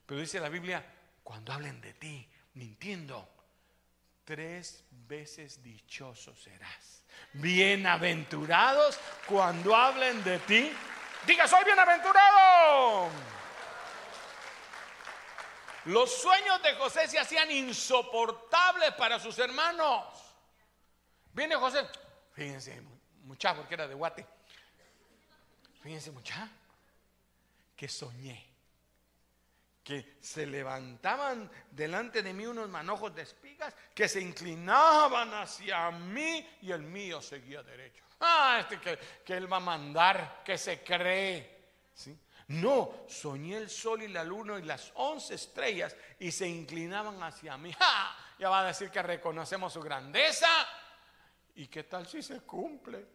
Pero 0.05 0.19
dice 0.21 0.39
la 0.39 0.49
Biblia, 0.49 0.85
cuando 1.23 1.53
hablen 1.53 1.81
de 1.81 1.93
ti, 1.95 2.29
mintiendo, 2.53 3.27
tres 4.23 4.83
veces 5.07 5.63
dichoso 5.63 6.35
serás. 6.35 7.03
Bienaventurados 7.33 8.99
cuando 9.27 9.75
hablen 9.75 10.23
de 10.23 10.39
ti 10.39 10.71
Diga, 11.25 11.47
soy 11.47 11.63
bienaventurado. 11.63 13.09
Los 15.85 16.13
sueños 16.21 16.61
de 16.61 16.75
José 16.75 17.07
se 17.07 17.19
hacían 17.19 17.49
insoportables 17.51 18.93
para 18.93 19.19
sus 19.19 19.37
hermanos. 19.39 20.05
Viene 21.33 21.55
José, 21.55 21.87
fíjense, 22.33 22.81
mucha, 23.23 23.55
porque 23.55 23.73
era 23.73 23.87
de 23.87 23.95
Guate. 23.95 24.27
Fíjense, 25.81 26.11
mucha, 26.11 26.47
que 27.75 27.87
soñé 27.87 28.51
que 29.83 30.17
se 30.21 30.45
levantaban 30.45 31.49
delante 31.71 32.21
de 32.21 32.33
mí 32.33 32.45
unos 32.45 32.69
manojos 32.69 33.15
de 33.15 33.23
espigas 33.23 33.73
que 33.95 34.07
se 34.07 34.21
inclinaban 34.21 35.33
hacia 35.33 35.89
mí 35.91 36.47
y 36.61 36.71
el 36.71 36.83
mío 36.83 37.21
seguía 37.21 37.63
derecho. 37.63 38.03
Ah, 38.21 38.59
este 38.61 38.79
que, 38.79 39.33
él 39.33 39.51
va 39.51 39.57
a 39.57 39.61
mandar, 39.61 40.43
que 40.45 40.57
se 40.57 40.83
cree. 40.83 41.59
¿Sí? 41.93 42.17
No, 42.49 43.05
soñé 43.07 43.57
el 43.57 43.69
sol 43.69 44.03
y 44.03 44.07
la 44.07 44.23
luna 44.23 44.59
y 44.59 44.63
las 44.63 44.91
once 44.95 45.33
estrellas 45.33 45.95
y 46.19 46.31
se 46.31 46.47
inclinaban 46.47 47.21
hacia 47.23 47.57
mí. 47.57 47.73
Ya 48.37 48.49
va 48.49 48.61
a 48.61 48.65
decir 48.65 48.89
que 48.89 49.01
reconocemos 49.01 49.73
su 49.73 49.81
grandeza. 49.81 50.47
¿Y 51.55 51.67
qué 51.67 51.83
tal 51.83 52.07
si 52.07 52.21
se 52.21 52.41
cumple? 52.41 53.05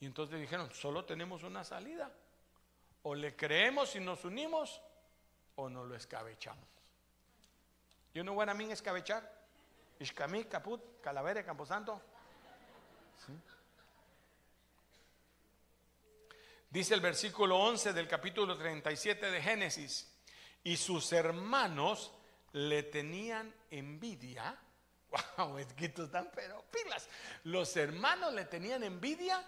Y 0.00 0.06
entonces 0.06 0.40
dijeron, 0.40 0.72
solo 0.72 1.04
tenemos 1.04 1.42
una 1.42 1.64
salida. 1.64 2.10
O 3.04 3.14
le 3.14 3.36
creemos 3.36 3.94
y 3.96 4.00
nos 4.00 4.24
unimos 4.24 4.80
o 5.56 5.68
no 5.68 5.84
lo 5.84 5.94
escabechamos. 5.94 6.68
¿Yo 8.14 8.24
no 8.24 8.34
voy 8.34 8.48
a 8.48 8.54
mí 8.54 8.70
escabechar? 8.70 9.30
Ishkamí, 9.98 10.44
Caput, 10.44 11.00
Calavera, 11.00 11.44
Camposanto. 11.44 12.00
¿Sí? 13.26 13.32
Dice 16.72 16.94
el 16.94 17.02
versículo 17.02 17.58
11 17.58 17.92
del 17.92 18.08
capítulo 18.08 18.56
37 18.56 19.30
de 19.30 19.42
Génesis, 19.42 20.10
y 20.64 20.78
sus 20.78 21.12
hermanos 21.12 22.10
le 22.52 22.84
tenían 22.84 23.54
envidia. 23.70 24.58
Wow, 25.36 25.58
es 25.58 25.66
que 25.74 25.84
están 25.84 26.30
pero 26.34 26.64
pilas. 26.70 27.06
Los 27.44 27.76
hermanos 27.76 28.32
le 28.32 28.46
tenían 28.46 28.82
envidia, 28.82 29.46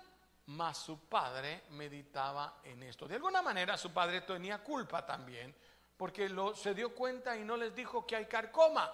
mas 0.48 0.76
su 0.76 1.08
padre 1.08 1.62
meditaba 1.70 2.60
en 2.62 2.82
esto. 2.82 3.08
De 3.08 3.14
alguna 3.14 3.40
manera 3.40 3.78
su 3.78 3.90
padre 3.90 4.20
tenía 4.20 4.62
culpa 4.62 5.06
también, 5.06 5.54
porque 5.96 6.30
se 6.54 6.74
dio 6.74 6.94
cuenta 6.94 7.34
y 7.38 7.44
no 7.44 7.56
les 7.56 7.74
dijo 7.74 8.06
que 8.06 8.16
hay 8.16 8.26
carcoma. 8.26 8.92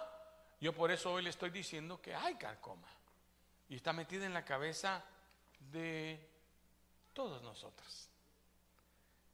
Yo 0.61 0.71
por 0.71 0.89
eso 0.91 1.11
hoy 1.11 1.23
le 1.23 1.31
estoy 1.31 1.49
diciendo 1.49 2.01
que 2.01 2.15
hay 2.15 2.35
carcoma. 2.35 2.87
y 3.67 3.75
está 3.75 3.91
metida 3.91 4.25
en 4.25 4.33
la 4.33 4.45
cabeza 4.45 5.03
de 5.59 6.29
todos 7.11 7.41
nosotros. 7.41 8.10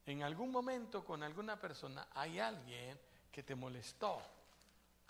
En 0.08 0.24
algún 0.24 0.52
momento 0.52 1.04
con 1.04 1.22
alguna 1.22 1.60
persona 1.60 2.08
hay 2.14 2.40
alguien 2.40 2.98
que 3.30 3.44
te 3.44 3.56
molestó 3.56 4.22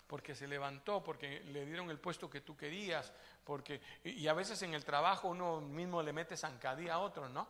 porque 0.08 0.34
se 0.34 0.48
levantó, 0.48 1.04
porque 1.04 1.40
le 1.40 1.66
dieron 1.66 1.88
el 1.90 2.00
puesto 2.00 2.28
que 2.28 2.40
tú 2.40 2.56
querías, 2.56 3.12
porque 3.44 3.80
y 4.02 4.26
a 4.26 4.32
veces 4.32 4.60
en 4.62 4.74
el 4.74 4.84
trabajo 4.84 5.28
uno 5.28 5.60
mismo 5.60 6.02
le 6.02 6.12
mete 6.12 6.36
zancadía 6.36 6.94
a 6.94 6.98
otro, 6.98 7.28
¿no? 7.28 7.46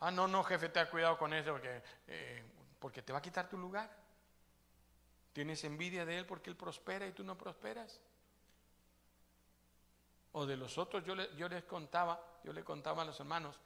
Ah, 0.00 0.12
no, 0.12 0.28
no, 0.28 0.44
jefe, 0.44 0.68
te 0.68 0.78
ha 0.78 0.88
cuidado 0.88 1.18
con 1.18 1.32
eso 1.32 1.52
porque, 1.52 1.82
eh, 2.06 2.44
porque 2.78 3.02
te 3.02 3.12
va 3.12 3.18
a 3.18 3.22
quitar 3.22 3.48
tu 3.48 3.58
lugar. 3.58 3.90
¿Tienes 5.32 5.64
envidia 5.64 6.04
de 6.04 6.18
él 6.18 6.26
porque 6.26 6.50
él 6.50 6.56
prospera 6.56 7.06
y 7.06 7.12
tú 7.12 7.24
no 7.24 7.36
prosperas? 7.36 8.00
O 10.32 10.46
de 10.46 10.56
los 10.56 10.78
otros, 10.78 11.04
yo, 11.04 11.14
yo 11.32 11.48
les 11.48 11.64
contaba, 11.64 12.22
yo 12.44 12.52
le 12.52 12.62
contaba 12.62 13.02
a 13.02 13.06
los 13.06 13.18
hermanos 13.18 13.58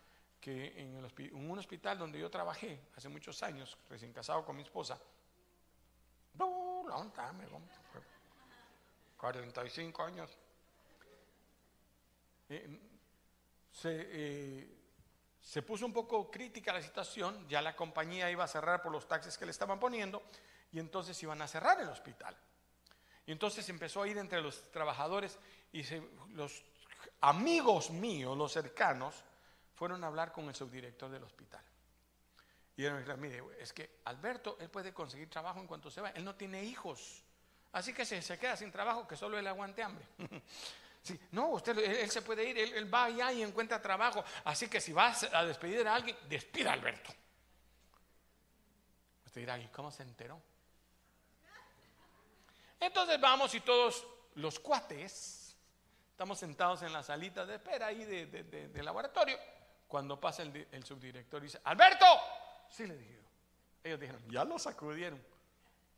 que 0.42 0.74
en, 0.76 0.96
en, 0.96 1.50
un 1.50 1.58
hospital 1.58 1.96
donde 1.96 2.18
yo 2.18 2.28
trabajé 2.28 2.88
hace 2.96 3.08
muchos 3.08 3.40
años, 3.44 3.78
recién 3.88 4.12
casado 4.12 4.44
con 4.44 4.56
mi 4.56 4.62
esposa, 4.62 5.00
no, 6.34 6.84
long 6.88 7.12
time 7.12 7.46
45 9.16 10.02
años, 10.02 10.36
eh, 12.48 12.80
se, 13.70 13.90
eh, 14.10 14.78
se 15.40 15.62
puso 15.62 15.86
un 15.86 15.92
poco 15.92 16.28
crítica 16.28 16.72
la 16.72 16.82
situación, 16.82 17.46
ya 17.48 17.62
la 17.62 17.76
compañía 17.76 18.28
iba 18.28 18.42
a 18.42 18.48
cerrar 18.48 18.82
por 18.82 18.90
los 18.90 19.06
taxes 19.06 19.38
que 19.38 19.44
le 19.44 19.52
estaban 19.52 19.78
poniendo 19.78 20.24
y 20.72 20.80
entonces 20.80 21.22
iban 21.22 21.40
a 21.40 21.46
cerrar 21.46 21.80
el 21.80 21.88
hospital. 21.88 22.36
Y 23.26 23.30
entonces 23.30 23.68
empezó 23.68 24.02
a 24.02 24.08
ir 24.08 24.18
entre 24.18 24.42
los 24.42 24.72
trabajadores 24.72 25.38
y 25.72 25.84
los 26.34 26.64
amigos 27.20 27.90
míos, 27.92 28.36
los 28.36 28.50
cercanos, 28.50 29.22
fueron 29.82 30.04
a 30.04 30.06
hablar 30.06 30.30
con 30.30 30.46
el 30.46 30.54
subdirector 30.54 31.10
del 31.10 31.24
hospital. 31.24 31.60
Y 32.76 32.84
él 32.84 32.92
me 32.92 33.00
dijo, 33.02 33.16
mire, 33.16 33.42
es 33.58 33.72
que 33.72 33.98
Alberto, 34.04 34.56
él 34.60 34.68
puede 34.68 34.94
conseguir 34.94 35.28
trabajo 35.28 35.58
en 35.58 35.66
cuanto 35.66 35.90
se 35.90 36.00
va, 36.00 36.10
él 36.10 36.24
no 36.24 36.36
tiene 36.36 36.62
hijos. 36.62 37.24
Así 37.72 37.92
que 37.92 38.04
se, 38.04 38.22
se 38.22 38.38
queda 38.38 38.56
sin 38.56 38.70
trabajo, 38.70 39.08
que 39.08 39.16
solo 39.16 39.36
él 39.36 39.44
aguante 39.44 39.82
hambre. 39.82 40.04
sí, 41.02 41.18
no, 41.32 41.48
usted, 41.48 41.76
él, 41.78 42.08
se 42.12 42.22
puede 42.22 42.48
ir, 42.48 42.58
él, 42.60 42.94
va 42.94 43.06
allá 43.06 43.32
y 43.32 43.42
encuentra 43.42 43.82
trabajo. 43.82 44.22
Así 44.44 44.68
que 44.68 44.80
si 44.80 44.92
vas 44.92 45.24
a 45.24 45.44
despedir 45.44 45.84
a 45.88 45.96
alguien, 45.96 46.16
despida 46.28 46.70
a 46.70 46.74
Alberto. 46.74 47.12
Usted 49.26 49.40
dirá, 49.40 49.58
¿y 49.58 49.66
cómo 49.66 49.90
se 49.90 50.04
enteró? 50.04 50.40
Entonces 52.78 53.20
vamos 53.20 53.52
y 53.56 53.60
todos 53.62 54.06
los 54.36 54.60
cuates, 54.60 55.56
estamos 56.12 56.38
sentados 56.38 56.82
en 56.82 56.92
la 56.92 57.02
salita 57.02 57.44
de 57.44 57.56
espera 57.56 57.88
ahí 57.88 58.04
de, 58.04 58.80
laboratorio, 58.80 59.36
cuando 59.92 60.18
pasa 60.18 60.42
el, 60.42 60.84
subdirector 60.86 61.42
y 61.42 61.48
dice, 61.48 61.60
Alberto, 61.64 62.06
sí 62.70 62.86
le 62.86 62.96
dije. 62.96 63.18
Ellos 63.84 64.00
dijeron, 64.00 64.22
ya 64.30 64.42
lo 64.42 64.58
sacudieron 64.58 65.22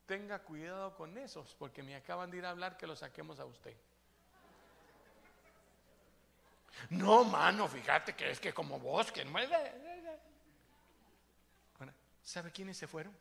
tenga 0.04 0.40
cuidado 0.40 0.96
con 0.96 1.16
esos, 1.16 1.54
porque 1.54 1.80
me 1.80 1.94
acaban 1.94 2.28
de 2.28 2.38
ir 2.38 2.44
a 2.44 2.50
hablar 2.50 2.76
que 2.76 2.88
lo 2.88 2.96
saquemos 2.96 3.38
a 3.38 3.44
usted. 3.44 3.74
No, 6.90 7.22
mano, 7.22 7.68
fíjate 7.68 8.14
que 8.16 8.32
es 8.32 8.40
que 8.40 8.52
como 8.52 8.80
vos, 8.80 9.12
que 9.12 9.24
no 9.24 9.38
¿sabe 12.24 12.50
quiénes 12.50 12.76
se 12.76 12.88
fueron? 12.88 13.16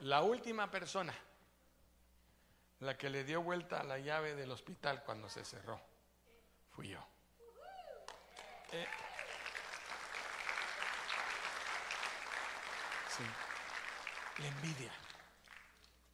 La 0.00 0.22
última 0.22 0.70
persona, 0.70 1.14
la 2.84 2.96
que 2.96 3.10
le 3.10 3.24
dio 3.24 3.42
vuelta 3.42 3.80
a 3.80 3.84
la 3.84 3.98
llave 3.98 4.34
del 4.34 4.50
hospital 4.50 5.02
cuando 5.04 5.28
se 5.28 5.44
cerró, 5.44 5.80
fui 6.70 6.88
yo. 6.88 7.00
Eh. 8.72 8.86
La 14.38 14.48
envidia. 14.48 14.92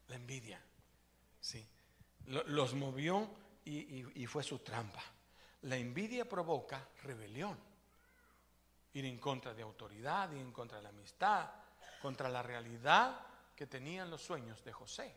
La 0.09 0.17
envidia. 0.17 0.61
Sí. 1.41 1.67
Los 2.27 2.75
movió 2.75 3.31
y, 3.65 4.27
fue 4.27 4.43
su 4.43 4.59
trampa. 4.59 5.03
La 5.63 5.77
envidia 5.77 6.29
provoca 6.29 6.89
rebelión. 7.03 7.59
Ir 8.93 9.05
en 9.05 9.19
contra 9.19 9.55
de 9.55 9.63
autoridad, 9.63 10.31
ir 10.33 10.39
en 10.39 10.53
contra 10.53 10.79
de 10.79 10.83
la 10.83 10.89
amistad, 10.91 11.49
contra 12.03 12.29
la 12.29 12.43
realidad 12.43 13.27
que 13.55 13.67
tenían 13.67 14.11
los 14.11 14.23
sueños 14.23 14.63
de 14.65 14.73
José. 14.73 15.17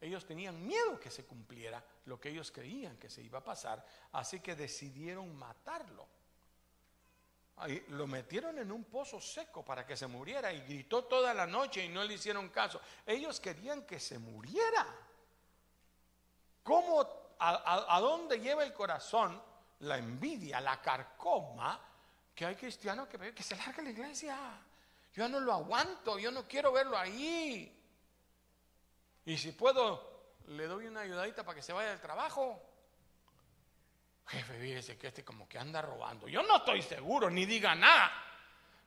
Ellos 0.00 0.26
tenían 0.26 0.66
miedo 0.66 1.00
que 1.00 1.10
se 1.10 1.24
cumpliera 1.24 1.84
lo 2.06 2.20
que 2.20 2.30
ellos 2.30 2.50
creían 2.50 2.96
que 2.98 3.08
se 3.08 3.22
iba 3.22 3.38
a 3.38 3.44
pasar, 3.44 3.84
así 4.12 4.40
que 4.40 4.54
decidieron 4.54 5.34
matarlo 5.36 6.06
lo 7.88 8.06
metieron 8.06 8.58
en 8.58 8.72
un 8.72 8.84
pozo 8.84 9.20
seco 9.20 9.64
para 9.64 9.86
que 9.86 9.96
se 9.96 10.06
muriera 10.06 10.52
y 10.52 10.60
gritó 10.62 11.04
toda 11.04 11.32
la 11.32 11.46
noche 11.46 11.84
y 11.84 11.88
no 11.88 12.02
le 12.04 12.14
hicieron 12.14 12.48
caso. 12.48 12.80
Ellos 13.06 13.40
querían 13.40 13.82
que 13.82 14.00
se 14.00 14.18
muriera. 14.18 14.86
¿Cómo, 16.62 17.34
a, 17.38 18.00
dónde 18.00 18.40
lleva 18.40 18.64
el 18.64 18.72
corazón 18.72 19.40
la 19.80 19.98
envidia, 19.98 20.60
la 20.60 20.80
carcoma? 20.80 21.80
Que 22.34 22.44
hay 22.44 22.56
cristianos 22.56 23.06
que, 23.06 23.32
que 23.32 23.42
se 23.42 23.56
larga 23.56 23.82
la 23.82 23.90
iglesia. 23.90 24.36
Yo 25.14 25.28
no 25.28 25.38
lo 25.38 25.52
aguanto, 25.52 26.18
yo 26.18 26.32
no 26.32 26.48
quiero 26.48 26.72
verlo 26.72 26.98
ahí. 26.98 27.73
Y 29.26 29.38
si 29.38 29.52
puedo, 29.52 30.32
le 30.48 30.66
doy 30.66 30.86
una 30.86 31.00
ayudadita 31.00 31.44
para 31.44 31.56
que 31.56 31.62
se 31.62 31.72
vaya 31.72 31.90
del 31.90 32.00
trabajo. 32.00 32.60
Jefe, 34.26 34.58
fíjese 34.58 34.98
que 34.98 35.08
este 35.08 35.24
como 35.24 35.48
que 35.48 35.58
anda 35.58 35.82
robando. 35.82 36.28
Yo 36.28 36.42
no 36.42 36.56
estoy 36.56 36.82
seguro, 36.82 37.30
ni 37.30 37.46
diga 37.46 37.74
nada. 37.74 38.10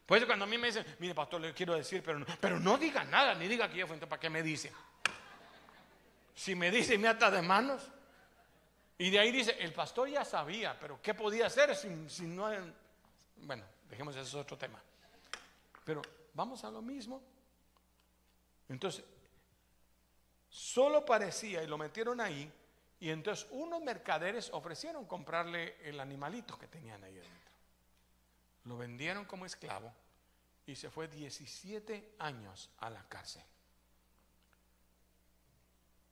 Pues 0.05 0.25
cuando 0.25 0.45
a 0.45 0.47
mí 0.47 0.57
me 0.57 0.67
dicen, 0.67 0.85
mire 0.99 1.13
pastor, 1.13 1.41
le 1.41 1.53
quiero 1.53 1.75
decir, 1.75 2.01
pero 2.01 2.19
no, 2.19 2.25
pero 2.39 2.59
no 2.59 2.77
diga 2.77 3.03
nada, 3.03 3.35
ni 3.35 3.47
diga 3.47 3.69
que 3.69 3.77
yo 3.77 3.87
fui, 3.87 3.97
¿para 3.97 4.19
qué 4.19 4.29
me 4.29 4.41
dice? 4.41 4.71
Si 6.33 6.55
me 6.55 6.71
dice, 6.71 6.97
me 6.97 7.07
ata 7.07 7.29
de 7.29 7.41
manos. 7.41 7.91
Y 8.99 9.09
de 9.09 9.19
ahí 9.19 9.31
dice, 9.31 9.57
el 9.59 9.73
pastor 9.73 10.09
ya 10.09 10.23
sabía, 10.23 10.77
pero 10.79 11.01
¿qué 11.01 11.13
podía 11.13 11.47
hacer 11.47 11.75
si, 11.75 12.09
si 12.09 12.23
no... 12.23 12.49
Bueno, 13.37 13.63
dejemos 13.89 14.15
ese 14.15 14.27
es 14.27 14.33
otro 14.33 14.57
tema. 14.57 14.81
Pero 15.83 16.01
vamos 16.33 16.63
a 16.63 16.71
lo 16.71 16.81
mismo. 16.81 17.21
Entonces, 18.69 19.03
solo 20.49 21.05
parecía, 21.05 21.63
y 21.63 21.67
lo 21.67 21.77
metieron 21.77 22.21
ahí, 22.21 22.51
y 22.99 23.09
entonces 23.09 23.47
unos 23.51 23.81
mercaderes 23.81 24.49
ofrecieron 24.53 25.05
comprarle 25.05 25.77
el 25.87 25.99
animalito 25.99 26.57
que 26.57 26.67
tenían 26.67 27.03
ahí 27.03 27.17
adentro. 27.17 27.51
Lo 28.65 28.77
vendieron 28.77 29.25
como 29.25 29.45
esclavo 29.45 29.93
y 30.65 30.75
se 30.75 30.89
fue 30.89 31.07
17 31.07 32.15
años 32.19 32.69
a 32.79 32.89
la 32.89 33.07
cárcel. 33.07 33.43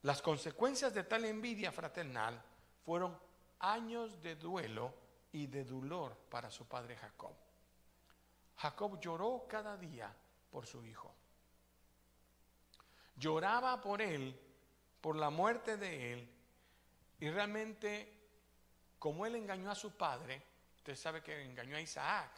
Las 0.03 0.21
consecuencias 0.21 0.93
de 0.93 1.03
tal 1.03 1.25
envidia 1.25 1.71
fraternal 1.71 2.41
fueron 2.85 3.17
años 3.59 4.21
de 4.21 4.35
duelo 4.35 4.93
y 5.31 5.47
de 5.47 5.65
dolor 5.65 6.15
para 6.29 6.51
su 6.51 6.67
padre 6.67 6.95
Jacob. 6.95 7.33
Jacob 8.57 8.99
lloró 9.01 9.45
cada 9.49 9.75
día 9.75 10.15
por 10.51 10.67
su 10.67 10.85
hijo. 10.85 11.13
Lloraba 13.15 13.81
por 13.81 14.01
él, 14.01 14.39
por 15.01 15.15
la 15.15 15.29
muerte 15.29 15.77
de 15.77 16.13
él 16.13 16.35
y 17.19 17.29
realmente, 17.29 18.11
como 18.99 19.25
él 19.25 19.35
engañó 19.35 19.71
a 19.71 19.75
su 19.75 19.95
padre, 19.95 20.41
usted 20.75 20.95
sabe 20.95 21.21
que 21.21 21.43
engañó 21.43 21.77
a 21.77 21.81
Isaac 21.81 22.31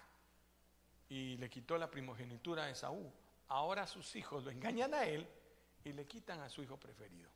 y 1.09 1.37
le 1.37 1.49
quitó 1.49 1.77
la 1.77 1.89
primogenitura 1.89 2.65
a 2.65 2.69
Esaú, 2.69 3.11
ahora 3.49 3.87
sus 3.87 4.15
hijos 4.15 4.43
lo 4.43 4.51
engañan 4.51 4.93
a 4.93 5.05
él 5.05 5.27
y 5.83 5.93
le 5.93 6.05
quitan 6.05 6.41
a 6.41 6.49
su 6.49 6.61
hijo 6.61 6.77
preferido. 6.77 7.29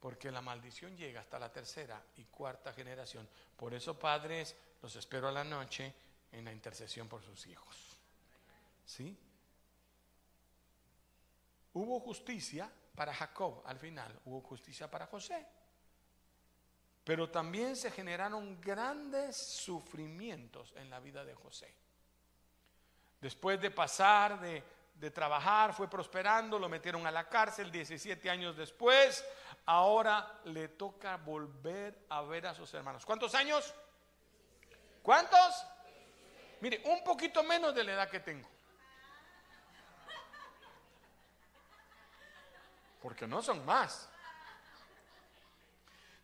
Porque 0.00 0.30
la 0.30 0.42
maldición 0.42 0.96
llega 0.96 1.20
hasta 1.20 1.38
la 1.38 1.50
tercera 1.52 2.02
y 2.16 2.24
cuarta 2.24 2.72
generación. 2.72 3.26
Por 3.56 3.72
eso, 3.72 3.98
padres, 3.98 4.54
los 4.82 4.94
espero 4.96 5.28
a 5.28 5.32
la 5.32 5.44
noche 5.44 5.94
en 6.32 6.44
la 6.44 6.52
intercesión 6.52 7.08
por 7.08 7.22
sus 7.22 7.46
hijos. 7.46 7.98
¿Sí? 8.84 9.16
Hubo 11.74 12.00
justicia 12.00 12.70
para 12.94 13.12
Jacob 13.12 13.62
al 13.66 13.78
final, 13.78 14.20
hubo 14.24 14.40
justicia 14.40 14.90
para 14.90 15.06
José. 15.06 15.46
Pero 17.04 17.28
también 17.30 17.76
se 17.76 17.90
generaron 17.90 18.60
grandes 18.60 19.36
sufrimientos 19.36 20.72
en 20.76 20.88
la 20.88 21.00
vida 21.00 21.24
de 21.24 21.34
José. 21.34 21.74
Después 23.20 23.60
de 23.60 23.70
pasar, 23.70 24.40
de, 24.40 25.10
trabajar, 25.10 25.74
fue 25.74 25.88
prosperando, 25.88 26.58
lo 26.58 26.68
metieron 26.68 27.06
a 27.06 27.10
la 27.10 27.28
cárcel 27.28 27.70
17 27.70 28.30
años 28.30 28.56
después. 28.56 29.22
Ahora 29.66 30.40
le 30.44 30.68
toca 30.68 31.16
volver 31.16 32.06
a 32.08 32.22
ver 32.22 32.46
a 32.46 32.54
sus 32.54 32.72
hermanos. 32.72 33.04
¿Cuántos 33.04 33.34
años? 33.34 33.74
¿Cuántos? 35.02 35.66
Mire, 36.60 36.82
un 36.86 37.04
poquito 37.04 37.42
menos 37.42 37.74
de 37.74 37.84
la 37.84 37.92
edad 37.92 38.08
que 38.08 38.20
tengo. 38.20 38.48
Porque 43.04 43.26
no 43.26 43.42
son 43.42 43.62
más. 43.66 44.08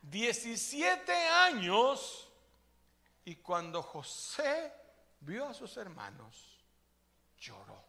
17 0.00 1.12
años 1.28 2.26
y 3.22 3.36
cuando 3.36 3.82
José 3.82 4.72
vio 5.20 5.46
a 5.46 5.52
sus 5.52 5.76
hermanos, 5.76 6.58
lloró. 7.38 7.84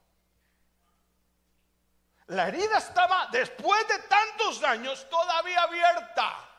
La 2.27 2.49
herida 2.49 2.79
estaba, 2.79 3.29
después 3.31 3.87
de 3.87 3.97
tantos 4.09 4.61
años, 4.61 5.09
todavía 5.09 5.61
abierta 5.61 6.49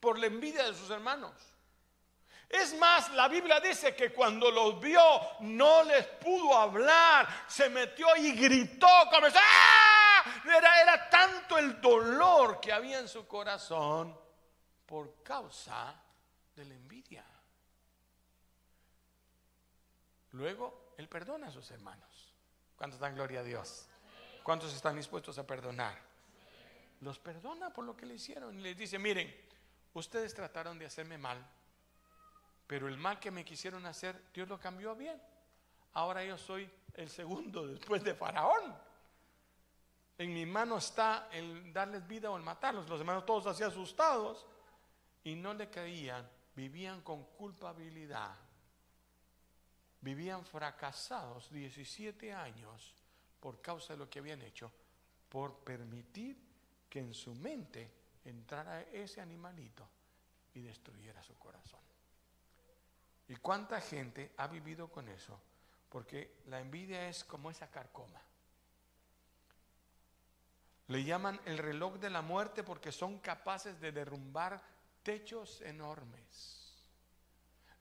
por 0.00 0.18
la 0.18 0.26
envidia 0.26 0.64
de 0.64 0.74
sus 0.74 0.90
hermanos. 0.90 1.36
Es 2.48 2.76
más, 2.76 3.10
la 3.10 3.28
Biblia 3.28 3.60
dice 3.60 3.94
que 3.94 4.12
cuando 4.12 4.50
los 4.50 4.80
vio 4.80 5.00
no 5.38 5.84
les 5.84 6.04
pudo 6.04 6.56
hablar, 6.56 7.28
se 7.46 7.68
metió 7.68 8.08
y 8.16 8.32
gritó, 8.32 8.88
comenzó, 9.08 9.38
¡ah! 9.38 9.77
Era, 10.44 10.82
era 10.82 11.10
tanto 11.10 11.58
el 11.58 11.80
dolor 11.80 12.60
que 12.60 12.72
había 12.72 12.98
en 12.98 13.08
su 13.08 13.26
corazón 13.26 14.18
por 14.86 15.22
causa 15.22 15.94
de 16.54 16.64
la 16.64 16.74
envidia. 16.74 17.24
Luego, 20.32 20.94
Él 20.96 21.08
perdona 21.08 21.48
a 21.48 21.50
sus 21.50 21.70
hermanos. 21.70 22.32
¿Cuántos 22.76 23.00
dan 23.00 23.14
gloria 23.14 23.40
a 23.40 23.42
Dios? 23.42 23.86
¿Cuántos 24.42 24.74
están 24.74 24.96
dispuestos 24.96 25.38
a 25.38 25.46
perdonar? 25.46 25.98
Los 27.00 27.18
perdona 27.18 27.72
por 27.72 27.84
lo 27.84 27.96
que 27.96 28.06
le 28.06 28.14
hicieron 28.14 28.58
y 28.58 28.62
les 28.62 28.76
dice, 28.76 28.98
miren, 28.98 29.34
ustedes 29.94 30.34
trataron 30.34 30.78
de 30.78 30.86
hacerme 30.86 31.18
mal, 31.18 31.44
pero 32.66 32.88
el 32.88 32.96
mal 32.96 33.18
que 33.20 33.30
me 33.30 33.44
quisieron 33.44 33.86
hacer, 33.86 34.20
Dios 34.32 34.48
lo 34.48 34.58
cambió 34.58 34.90
a 34.90 34.94
bien. 34.94 35.20
Ahora 35.94 36.24
yo 36.24 36.36
soy 36.36 36.70
el 36.94 37.08
segundo 37.08 37.66
después 37.66 38.02
de 38.04 38.14
Faraón. 38.14 38.87
En 40.18 40.34
mi 40.34 40.44
mano 40.44 40.78
está 40.78 41.28
el 41.30 41.72
darles 41.72 42.06
vida 42.06 42.28
o 42.28 42.36
el 42.36 42.42
matarlos. 42.42 42.88
Los 42.88 42.98
hermanos 42.98 43.24
todos 43.24 43.46
así 43.46 43.62
asustados 43.62 44.44
y 45.22 45.36
no 45.36 45.54
le 45.54 45.70
creían, 45.70 46.28
vivían 46.56 47.02
con 47.02 47.24
culpabilidad, 47.36 48.34
vivían 50.00 50.44
fracasados 50.44 51.50
17 51.52 52.32
años 52.32 52.94
por 53.38 53.62
causa 53.62 53.92
de 53.92 53.98
lo 54.00 54.10
que 54.10 54.18
habían 54.18 54.42
hecho, 54.42 54.72
por 55.28 55.58
permitir 55.58 56.36
que 56.90 56.98
en 56.98 57.14
su 57.14 57.34
mente 57.36 57.92
entrara 58.24 58.82
ese 58.82 59.20
animalito 59.20 59.88
y 60.54 60.62
destruyera 60.62 61.22
su 61.22 61.38
corazón. 61.38 61.80
¿Y 63.28 63.36
cuánta 63.36 63.80
gente 63.80 64.32
ha 64.38 64.48
vivido 64.48 64.88
con 64.88 65.08
eso? 65.08 65.38
Porque 65.88 66.38
la 66.46 66.60
envidia 66.60 67.08
es 67.08 67.24
como 67.24 67.50
esa 67.50 67.70
carcoma. 67.70 68.20
Le 70.88 71.04
llaman 71.04 71.40
el 71.44 71.58
reloj 71.58 71.98
de 71.98 72.10
la 72.10 72.22
muerte 72.22 72.64
porque 72.64 72.92
son 72.92 73.18
capaces 73.18 73.78
de 73.80 73.92
derrumbar 73.92 74.60
techos 75.02 75.60
enormes, 75.60 76.76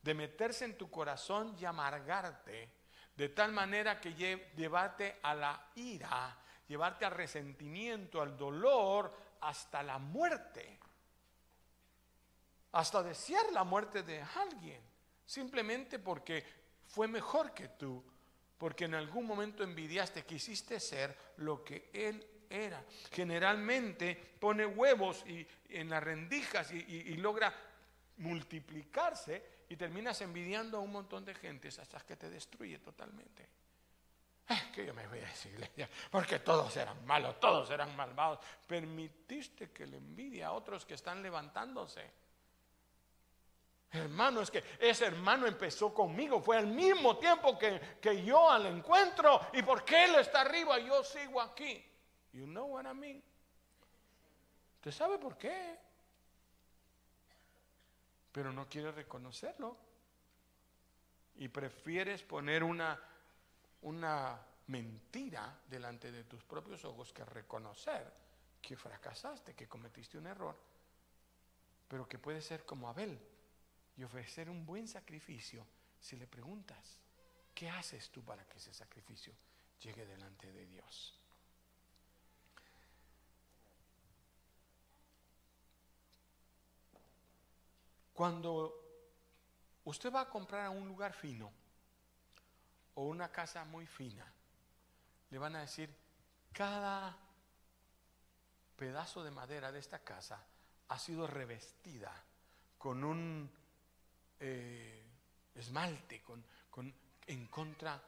de 0.01 0.13
meterse 0.13 0.65
en 0.65 0.77
tu 0.77 0.91
corazón 0.91 1.55
y 1.59 1.65
amargarte, 1.65 2.69
de 3.15 3.29
tal 3.29 3.51
manera 3.51 3.99
que 3.99 4.13
llevarte 4.13 5.19
a 5.23 5.33
la 5.33 5.71
ira, 5.75 6.37
llevarte 6.67 7.05
al 7.05 7.11
resentimiento, 7.11 8.21
al 8.21 8.37
dolor, 8.37 9.13
hasta 9.41 9.81
la 9.83 9.97
muerte, 9.97 10.79
hasta 12.73 13.01
desear 13.03 13.51
la 13.53 13.63
muerte 13.63 14.03
de 14.03 14.21
alguien, 14.21 14.81
simplemente 15.25 15.97
porque 15.97 16.45
fue 16.85 17.07
mejor 17.07 17.53
que 17.53 17.69
tú, 17.69 18.03
porque 18.57 18.85
en 18.85 18.95
algún 18.95 19.25
momento 19.25 19.63
envidiaste, 19.63 20.25
quisiste 20.25 20.79
ser 20.79 21.33
lo 21.37 21.63
que 21.63 21.89
él 21.93 22.36
era. 22.49 22.83
Generalmente 23.11 24.15
pone 24.39 24.65
huevos 24.65 25.23
y, 25.27 25.45
en 25.69 25.89
las 25.89 26.03
rendijas 26.03 26.71
y, 26.71 27.15
logra 27.17 27.53
multiplicarse 28.17 29.65
y 29.69 29.75
terminas 29.75 30.21
envidiando 30.21 30.77
a 30.77 30.81
un 30.81 30.91
montón 30.91 31.25
de 31.25 31.35
gentes 31.35 31.77
hasta 31.79 31.99
que 32.01 32.15
te 32.15 32.29
destruye 32.29 32.79
totalmente. 32.79 33.47
Es 34.47 34.63
que 34.73 34.85
yo 34.85 34.93
me 34.93 35.05
voy 35.07 35.19
a 35.19 35.29
esa 35.29 35.49
porque 36.11 36.39
todos 36.39 36.75
eran 36.77 37.05
malos, 37.05 37.39
todos 37.39 37.69
eran 37.69 37.95
malvados. 37.95 38.39
Permitiste 38.65 39.71
que 39.71 39.85
le 39.85 39.97
envidia 39.97 40.47
a 40.47 40.51
otros 40.53 40.85
que 40.85 40.93
están 40.93 41.21
levantándose. 41.21 42.27
Hermano, 43.91 44.41
es 44.41 44.51
que 44.51 44.63
ese 44.79 45.05
hermano 45.05 45.47
empezó 45.47 45.93
conmigo, 45.93 46.41
fue 46.41 46.57
al 46.57 46.67
mismo 46.67 47.17
tiempo 47.17 47.57
que, 47.57 47.97
que 48.01 48.23
yo 48.23 48.49
al 48.49 48.65
encuentro. 48.65 49.47
¿Y 49.53 49.61
por 49.63 49.83
qué 49.83 50.05
él 50.05 50.15
está 50.15 50.41
arriba 50.41 50.77
yo 50.79 51.03
sigo 51.03 51.41
aquí? 51.41 51.83
You 52.37 52.45
know 52.45 52.65
what 52.65 52.85
I 52.85 52.93
mean? 52.93 53.23
¿Usted 54.75 54.91
sabe 54.91 55.17
por 55.17 55.39
qué? 55.39 55.75
Pero 58.31 58.53
no 58.53 58.69
quiere 58.69 58.91
reconocerlo. 58.91 59.75
Y 61.37 61.47
prefieres 61.47 62.21
poner 62.21 62.63
una, 62.63 62.99
una 63.81 64.39
mentira 64.67 65.59
delante 65.67 66.11
de 66.11 66.25
tus 66.25 66.43
propios 66.43 66.85
ojos 66.85 67.11
que 67.11 67.25
reconocer 67.25 68.13
que 68.61 68.75
fracasaste, 68.75 69.55
que 69.55 69.67
cometiste 69.67 70.17
un 70.17 70.27
error, 70.27 70.55
pero 71.87 72.07
que 72.07 72.19
puede 72.19 72.41
ser 72.41 72.65
como 72.65 72.89
Abel 72.89 73.17
y 73.95 74.03
ofrecer 74.03 74.49
un 74.49 74.65
buen 74.65 74.87
sacrificio 74.87 75.65
si 75.99 76.17
le 76.17 76.27
preguntas, 76.27 76.99
¿qué 77.55 77.69
haces 77.69 78.11
tú 78.11 78.23
para 78.23 78.45
que 78.45 78.57
ese 78.57 78.73
sacrificio 78.73 79.33
llegue 79.79 80.05
delante 80.05 80.51
de 80.51 80.65
Dios? 80.65 81.17
Cuando 88.17 88.73
usted 89.83 90.11
va 90.11 90.21
a 90.21 90.27
comprar 90.27 90.65
a 90.65 90.69
un 90.71 90.87
lugar 90.87 91.13
fino 91.13 91.51
o 92.95 93.03
una 93.03 93.31
casa 93.31 93.63
muy 93.63 93.85
fina, 93.85 94.25
le 95.29 95.37
van 95.37 95.55
a 95.55 95.59
decir, 95.59 95.87
cada 96.51 97.15
pedazo 98.75 99.23
de 99.23 99.29
madera 99.29 99.71
de 99.71 99.77
esta 99.77 99.99
casa 99.99 100.43
ha 100.87 100.97
sido 100.97 101.27
revestida 101.27 102.11
con 102.79 103.03
un 103.03 103.51
eh, 104.39 105.03
esmalte, 105.53 106.23
con, 106.23 106.43
en 107.27 107.45
contra 107.49 108.01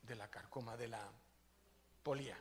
de 0.00 0.14
la 0.14 0.30
carcoma, 0.30 0.76
de 0.76 0.86
la 0.86 1.10
polía. 2.04 2.38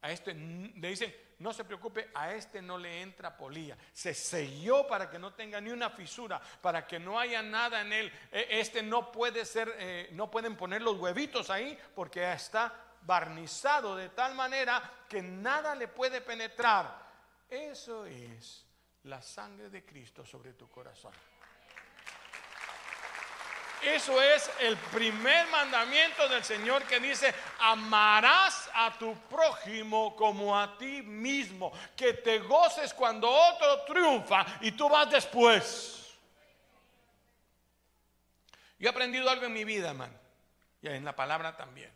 A 0.00 0.10
este 0.10 0.32
le 0.32 0.88
dicen, 0.88 1.14
no 1.38 1.52
se 1.52 1.64
preocupe, 1.64 2.10
a 2.14 2.32
este 2.34 2.60
no 2.60 2.76
le 2.76 3.00
entra 3.00 3.36
polía. 3.36 3.76
Se 3.92 4.12
selló 4.12 4.86
para 4.86 5.08
que 5.08 5.18
no 5.18 5.34
tenga 5.34 5.60
ni 5.60 5.70
una 5.70 5.90
fisura, 5.90 6.40
para 6.60 6.86
que 6.86 6.98
no 6.98 7.18
haya 7.18 7.42
nada 7.42 7.80
en 7.80 7.92
él. 7.92 8.12
E, 8.32 8.60
este 8.60 8.82
no 8.82 9.12
puede 9.12 9.44
ser, 9.44 9.72
eh, 9.78 10.08
no 10.12 10.30
pueden 10.30 10.56
poner 10.56 10.82
los 10.82 10.96
huevitos 10.98 11.48
ahí 11.50 11.78
porque 11.94 12.32
está 12.32 12.72
barnizado 13.02 13.94
de 13.94 14.08
tal 14.08 14.34
manera 14.34 15.04
que 15.08 15.22
nada 15.22 15.74
le 15.74 15.88
puede 15.88 16.20
penetrar. 16.20 17.06
Eso 17.48 18.04
es 18.04 18.66
la 19.04 19.22
sangre 19.22 19.70
de 19.70 19.84
Cristo 19.84 20.26
sobre 20.26 20.54
tu 20.54 20.68
corazón. 20.68 21.12
Eso 23.82 24.20
es 24.20 24.50
el 24.60 24.76
primer 24.76 25.46
mandamiento 25.48 26.28
del 26.28 26.42
Señor 26.42 26.82
que 26.84 26.98
dice, 26.98 27.32
amarás 27.60 28.68
a 28.74 28.96
tu 28.98 29.14
prójimo 29.28 30.16
como 30.16 30.58
a 30.58 30.76
ti 30.76 31.02
mismo, 31.02 31.72
que 31.96 32.14
te 32.14 32.40
goces 32.40 32.92
cuando 32.92 33.30
otro 33.30 33.82
triunfa 33.84 34.44
y 34.60 34.72
tú 34.72 34.88
vas 34.88 35.08
después. 35.10 36.12
Yo 38.78 38.88
he 38.88 38.90
aprendido 38.90 39.28
algo 39.30 39.46
en 39.46 39.52
mi 39.52 39.64
vida, 39.64 39.90
hermano, 39.90 40.14
y 40.82 40.88
en 40.88 41.04
la 41.04 41.14
palabra 41.14 41.56
también. 41.56 41.92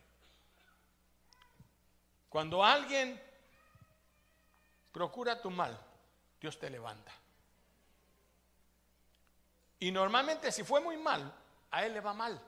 Cuando 2.29 2.63
alguien 2.63 3.21
procura 4.91 5.41
tu 5.41 5.49
mal, 5.49 5.77
Dios 6.39 6.57
te 6.57 6.69
levanta. 6.69 7.11
Y 9.79 9.91
normalmente 9.91 10.51
si 10.51 10.63
fue 10.63 10.79
muy 10.79 10.97
mal, 10.97 11.31
a 11.73 11.83
él 11.83 11.93
le 11.93 12.01
va 12.01 12.13
mal. 12.13 12.39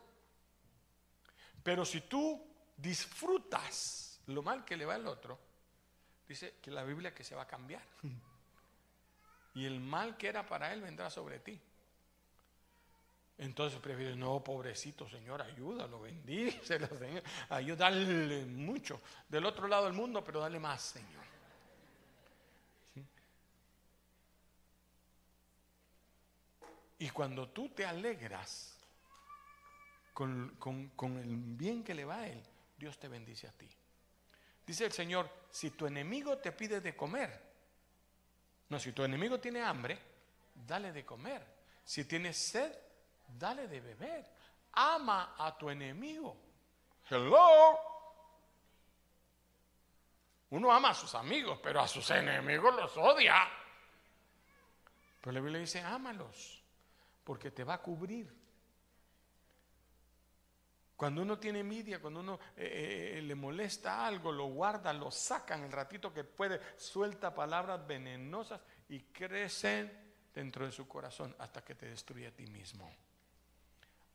Pero 1.63 1.84
si 1.84 2.01
tú 2.01 2.47
disfrutas 2.78 4.21
lo 4.28 4.43
mal 4.43 4.63
que 4.63 4.78
le 4.78 4.86
va 4.86 4.95
al 4.95 5.07
otro, 5.07 5.39
dice 6.28 6.57
que 6.61 6.69
la 6.69 6.84
Biblia 6.84 7.13
que 7.13 7.23
se 7.23 7.36
va 7.36 7.41
a 7.41 7.47
cambiar. 7.47 7.84
Y 9.55 9.65
el 9.65 9.80
mal 9.80 10.15
que 10.15 10.28
era 10.28 10.45
para 10.45 10.71
él 10.73 10.82
vendrá 10.82 11.09
sobre 11.09 11.39
ti. 11.39 11.59
Entonces 13.38 13.80
prefiero, 13.80 14.15
no, 14.15 14.43
pobrecito 14.43 15.09
Señor, 15.09 15.41
ayúdalo, 15.41 16.01
bendícelo, 16.01 16.88
Señor, 16.88 17.23
ayúdale 17.49 18.45
mucho. 18.45 19.01
Del 19.28 19.45
otro 19.45 19.67
lado 19.67 19.86
del 19.86 19.93
mundo, 19.93 20.23
pero 20.23 20.41
dale 20.41 20.59
más, 20.59 20.82
Señor. 20.82 21.26
Y 26.99 27.09
cuando 27.09 27.49
tú 27.49 27.69
te 27.69 27.86
alegras 27.86 28.74
con, 30.16 31.18
el 31.18 31.36
bien 31.57 31.84
que 31.84 31.93
le 31.93 32.05
va 32.05 32.16
a 32.16 32.28
él, 32.28 32.41
Dios 32.78 32.97
te 32.97 33.09
bendice 33.09 33.47
a 33.47 33.51
ti. 33.51 33.70
Dice 34.66 34.86
el 34.86 34.93
Señor, 34.93 35.30
si 35.51 35.72
tu 35.72 35.86
enemigo 35.86 36.38
te 36.38 36.53
pide 36.53 36.80
de 36.80 36.95
comer, 36.95 37.43
no, 38.70 38.80
si 38.80 38.93
tu 38.93 39.03
enemigo 39.03 39.39
tiene 39.39 39.61
hambre, 39.61 39.99
dale 40.55 40.93
de 40.93 41.05
comer. 41.05 41.45
Si 41.84 42.05
tienes 42.05 42.38
sed, 42.38 42.74
dale 43.28 43.68
de 43.68 43.82
beber. 43.82 44.26
Ama 44.72 45.36
a 45.38 45.55
tu 45.57 45.70
enemigo. 45.70 46.36
Hello. 47.09 47.78
Uno 50.51 50.72
ama 50.72 50.91
a 50.91 50.93
sus 50.93 51.13
amigos, 51.13 51.59
pero 51.61 51.82
a 51.82 51.88
sus 51.88 52.09
enemigos 52.11 52.74
los 52.74 52.95
odia. 52.97 53.47
Pero 55.20 55.34
la 55.34 55.41
Biblia 55.41 55.59
dice, 55.59 55.82
ámalos, 55.82 56.63
porque 57.24 57.51
te 57.51 57.66
va 57.66 57.76
a 57.76 57.82
cubrir. 57.82 58.44
Cuando 60.95 61.21
uno 61.21 61.37
tiene 61.37 61.59
envidia, 61.59 61.99
cuando 61.99 62.21
uno 62.21 62.39
eh, 62.55 63.15
eh, 63.17 63.21
le 63.21 63.35
molesta 63.35 64.05
algo, 64.05 64.31
lo 64.31 64.45
guarda, 64.45 64.93
lo 64.93 65.11
saca 65.11 65.55
en 65.55 65.63
el 65.63 65.71
ratito 65.71 66.13
que 66.13 66.23
puede, 66.23 66.61
suelta 66.77 67.35
palabras 67.35 67.85
venenosas 67.85 68.61
y 68.87 69.01
crecen 69.01 69.91
dentro 70.33 70.65
de 70.65 70.71
su 70.71 70.87
corazón 70.87 71.35
hasta 71.39 71.63
que 71.63 71.75
te 71.75 71.89
destruye 71.89 72.27
a 72.27 72.31
ti 72.31 72.47
mismo. 72.47 72.89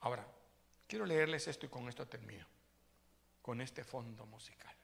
Ahora, 0.00 0.26
quiero 0.86 1.04
leerles 1.04 1.48
esto 1.48 1.66
y 1.66 1.68
con 1.68 1.86
esto 1.88 2.08
termino, 2.08 2.46
con 3.42 3.60
este 3.60 3.84
fondo 3.84 4.24
musical. 4.24 4.74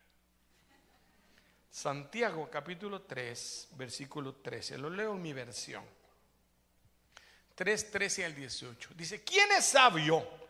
Santiago 1.71 2.51
capítulo 2.51 3.03
3, 3.03 3.69
versículo 3.73 4.37
13, 4.37 4.77
lo 4.77 4.91
leo 4.91 5.15
en 5.15 5.23
mi 5.23 5.33
versión. 5.33 5.85
3, 7.55 7.91
13 7.91 8.25
al 8.27 8.35
18. 8.35 8.91
Dice, 8.95 9.25
¿quién 9.25 9.51
es 9.53 9.65
sabio? 9.65 10.46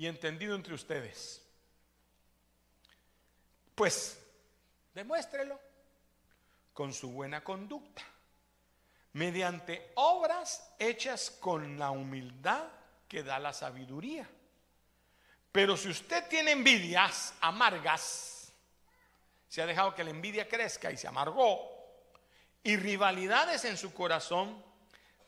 Y 0.00 0.06
entendido 0.06 0.54
entre 0.54 0.72
ustedes. 0.72 1.42
Pues 3.74 4.18
demuéstrelo 4.94 5.60
con 6.72 6.94
su 6.94 7.10
buena 7.10 7.44
conducta, 7.44 8.02
mediante 9.12 9.92
obras 9.96 10.72
hechas 10.78 11.30
con 11.30 11.78
la 11.78 11.90
humildad 11.90 12.64
que 13.06 13.22
da 13.22 13.38
la 13.38 13.52
sabiduría. 13.52 14.26
Pero 15.52 15.76
si 15.76 15.90
usted 15.90 16.26
tiene 16.30 16.52
envidias 16.52 17.34
amargas, 17.42 18.54
se 19.48 19.60
ha 19.60 19.66
dejado 19.66 19.94
que 19.94 20.04
la 20.04 20.10
envidia 20.12 20.48
crezca 20.48 20.90
y 20.90 20.96
se 20.96 21.08
amargó, 21.08 21.60
y 22.62 22.74
rivalidades 22.76 23.66
en 23.66 23.76
su 23.76 23.92
corazón, 23.92 24.64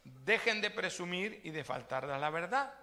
dejen 0.02 0.62
de 0.62 0.70
presumir 0.70 1.42
y 1.44 1.50
de 1.50 1.62
faltar 1.62 2.06
a 2.06 2.18
la 2.18 2.30
verdad 2.30 2.82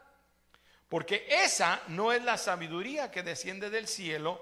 porque 0.90 1.28
esa 1.30 1.82
no 1.88 2.12
es 2.12 2.24
la 2.24 2.38
sabiduría 2.38 3.12
que 3.12 3.22
desciende 3.22 3.70
del 3.70 3.88
cielo, 3.88 4.42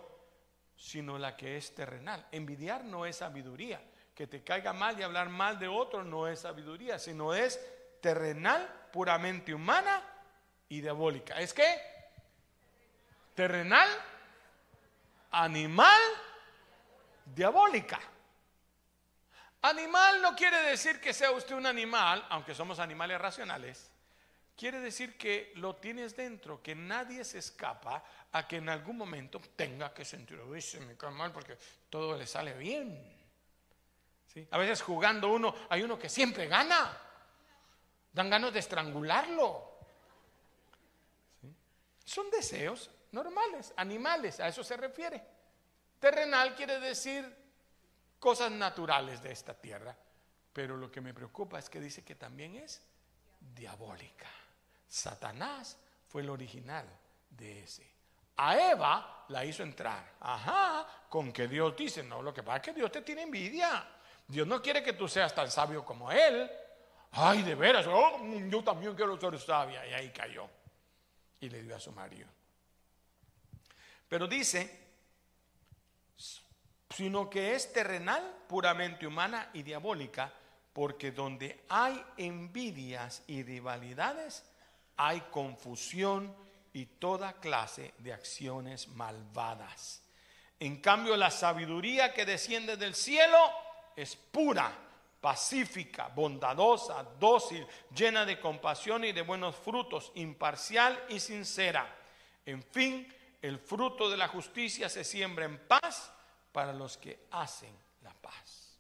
sino 0.77 1.17
la 1.17 1.35
que 1.35 1.57
es 1.57 1.75
terrenal. 1.75 2.25
Envidiar 2.31 2.85
no 2.85 3.05
es 3.05 3.17
sabiduría. 3.17 3.81
Que 4.15 4.27
te 4.27 4.43
caiga 4.43 4.71
mal 4.71 4.97
y 4.97 5.03
hablar 5.03 5.29
mal 5.29 5.59
de 5.59 5.67
otro 5.67 6.03
no 6.03 6.27
es 6.27 6.39
sabiduría, 6.39 6.97
sino 6.97 7.33
es 7.33 7.59
terrenal, 8.01 8.87
puramente 8.93 9.53
humana 9.53 10.01
y 10.69 10.79
diabólica. 10.79 11.39
¿Es 11.39 11.53
qué? 11.53 11.81
Terrenal, 13.35 13.89
animal, 15.31 16.01
diabólica. 17.25 17.99
Animal 19.63 20.21
no 20.21 20.33
quiere 20.33 20.61
decir 20.61 21.01
que 21.01 21.13
sea 21.13 21.31
usted 21.31 21.55
un 21.55 21.65
animal, 21.65 22.25
aunque 22.29 22.55
somos 22.55 22.79
animales 22.79 23.19
racionales 23.19 23.91
quiere 24.58 24.80
decir 24.80 25.18
que 25.18 25.53
lo 25.55 25.76
tienes 25.76 26.16
dentro, 26.16 26.62
que 26.62 26.74
nadie 26.74 27.24
se 27.24 27.38
escapa 27.38 28.03
a 28.32 28.47
que 28.47 28.58
en 28.58 28.70
algún 28.70 28.97
momento 28.97 29.39
tenga 29.55 29.93
que 29.93 30.03
sentir, 30.03 30.39
uy, 30.39 30.62
se 30.62 30.80
me 30.82 30.97
cae 30.97 31.12
mal 31.12 31.32
porque 31.32 31.58
todo 31.89 32.18
le 32.18 32.26
sale 32.26 32.53
bien. 32.58 33.16
A 34.51 34.58
veces 34.58 34.82
jugando 34.82 35.32
uno, 35.32 35.53
hay 35.70 35.84
uno 35.84 35.97
que 35.97 36.10
siempre 36.10 36.47
gana, 36.47 36.97
dan 38.12 38.30
ganas 38.30 38.53
de 38.53 38.60
estrangularlo. 38.60 39.78
Son 42.03 42.30
deseos 42.30 42.89
normales, 43.12 43.74
animales, 43.78 44.39
a 44.39 44.47
eso 44.47 44.64
se 44.64 44.78
refiere. 44.78 45.24
Terrenal 45.99 46.55
quiere 46.55 46.80
decir 46.80 47.36
cosas 48.20 48.51
naturales 48.51 49.22
de 49.22 49.32
esta 49.32 49.53
tierra, 49.53 49.95
pero 50.53 50.78
lo 50.78 50.91
que 50.91 51.01
me 51.01 51.14
preocupa 51.14 51.60
es 51.60 51.70
que 51.70 51.80
dice 51.80 52.03
que 52.03 52.16
también 52.16 52.55
es 52.55 52.82
diabólica. 53.39 54.28
Satanás 54.88 55.77
fue 56.07 56.21
el 56.21 56.29
original 56.29 56.85
de 57.29 57.63
ese. 57.63 57.88
A 58.38 58.71
Eva 58.71 59.25
la 59.29 59.43
hizo 59.43 59.63
entrar. 59.63 60.13
Ajá, 60.19 60.88
con 61.09 61.31
que 61.31 61.47
Dios 61.47 61.75
dice, 61.75 62.03
no, 62.03 62.21
lo 62.21 62.33
que 62.33 62.43
pasa 62.43 62.57
es 62.57 62.63
que 62.63 62.73
Dios 62.73 62.91
te 62.91 63.01
tiene 63.01 63.23
envidia. 63.23 63.88
Dios 64.27 64.45
no 64.45 64.61
quiere 64.61 64.83
que 64.83 64.93
tú 64.93 65.07
seas 65.07 65.33
tan 65.33 65.49
sabio 65.49 65.83
como 65.83 66.11
Él. 66.11 66.49
Ay, 67.11 67.41
de 67.43 67.55
veras, 67.55 67.88
oh, 67.88 68.19
yo 68.47 68.63
también 68.63 68.93
quiero 68.93 69.19
ser 69.19 69.39
sabia. 69.39 69.85
Y 69.88 69.93
ahí 69.93 70.09
cayó. 70.11 70.47
Y 71.39 71.49
le 71.49 71.63
dio 71.63 71.75
a 71.75 71.79
su 71.79 71.91
marido. 71.91 72.27
Pero 74.07 74.27
dice, 74.27 74.88
sino 76.89 77.29
que 77.29 77.55
es 77.55 77.73
terrenal, 77.73 78.23
puramente 78.47 79.07
humana 79.07 79.49
y 79.53 79.63
diabólica, 79.63 80.31
porque 80.73 81.11
donde 81.11 81.63
hay 81.69 82.03
envidias 82.17 83.23
y 83.27 83.43
rivalidades, 83.43 84.43
hay 84.97 85.21
confusión 85.31 86.35
y 86.73 86.85
toda 86.85 87.33
clase 87.33 87.93
de 87.99 88.13
acciones 88.13 88.87
malvadas. 88.89 90.03
En 90.59 90.81
cambio, 90.81 91.15
la 91.15 91.31
sabiduría 91.31 92.13
que 92.13 92.25
desciende 92.25 92.77
del 92.77 92.95
cielo 92.95 93.37
es 93.95 94.15
pura, 94.15 94.71
pacífica, 95.21 96.07
bondadosa, 96.09 97.03
dócil, 97.19 97.65
llena 97.95 98.25
de 98.25 98.39
compasión 98.39 99.03
y 99.03 99.11
de 99.11 99.21
buenos 99.21 99.55
frutos, 99.55 100.11
imparcial 100.15 100.99
y 101.09 101.19
sincera. 101.19 101.95
En 102.45 102.63
fin, 102.63 103.11
el 103.41 103.59
fruto 103.59 104.09
de 104.09 104.17
la 104.17 104.27
justicia 104.27 104.89
se 104.89 105.03
siembra 105.03 105.45
en 105.45 105.59
paz 105.67 106.11
para 106.51 106.73
los 106.73 106.97
que 106.97 107.27
hacen 107.31 107.75
la 108.01 108.13
paz. 108.13 108.79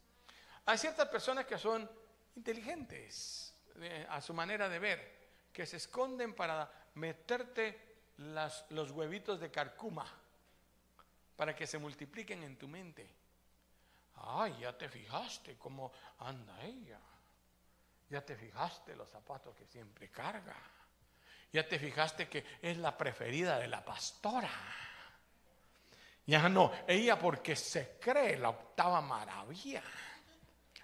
Hay 0.65 0.77
ciertas 0.77 1.07
personas 1.09 1.45
que 1.45 1.57
son 1.57 1.89
inteligentes 2.35 3.53
eh, 3.79 4.05
a 4.09 4.19
su 4.19 4.33
manera 4.33 4.67
de 4.67 4.79
ver 4.79 5.16
que 5.57 5.65
se 5.65 5.77
esconden 5.77 6.35
para 6.35 6.71
meterte 6.93 8.11
los 8.69 8.91
huevitos 8.91 9.39
de 9.39 9.49
carcuma 9.49 10.05
para 11.35 11.55
que 11.55 11.65
se 11.65 11.79
multipliquen 11.79 12.43
en 12.43 12.59
tu 12.59 12.67
mente. 12.67 13.09
Ay, 14.17 14.55
ya 14.59 14.77
te 14.77 14.87
fijaste 14.87 15.57
cómo 15.57 15.91
anda 16.19 16.63
ella. 16.63 16.99
Ya 18.07 18.23
te 18.23 18.35
fijaste 18.35 18.95
los 18.95 19.09
zapatos 19.09 19.55
que 19.55 19.65
siempre 19.65 20.11
carga. 20.11 20.55
Ya 21.51 21.67
te 21.67 21.79
fijaste 21.79 22.29
que 22.29 22.45
es 22.61 22.77
la 22.77 22.95
preferida 22.95 23.57
de 23.57 23.67
la 23.67 23.83
pastora. 23.83 24.51
Ya 26.27 26.47
no, 26.49 26.71
ella 26.87 27.17
porque 27.17 27.55
se 27.55 27.97
cree 27.99 28.37
la 28.37 28.49
octava 28.49 29.01
maravilla. 29.01 29.81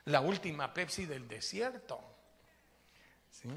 La 0.05 0.21
última 0.21 0.73
Pepsi 0.73 1.05
del 1.05 1.27
desierto. 1.27 2.01
¿Sí? 3.29 3.49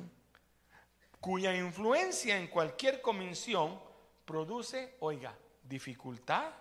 Cuya 1.26 1.52
influencia 1.56 2.38
en 2.38 2.46
cualquier 2.46 3.02
convención 3.02 3.80
produce, 4.24 4.94
oiga, 5.00 5.36
dificultad, 5.60 6.54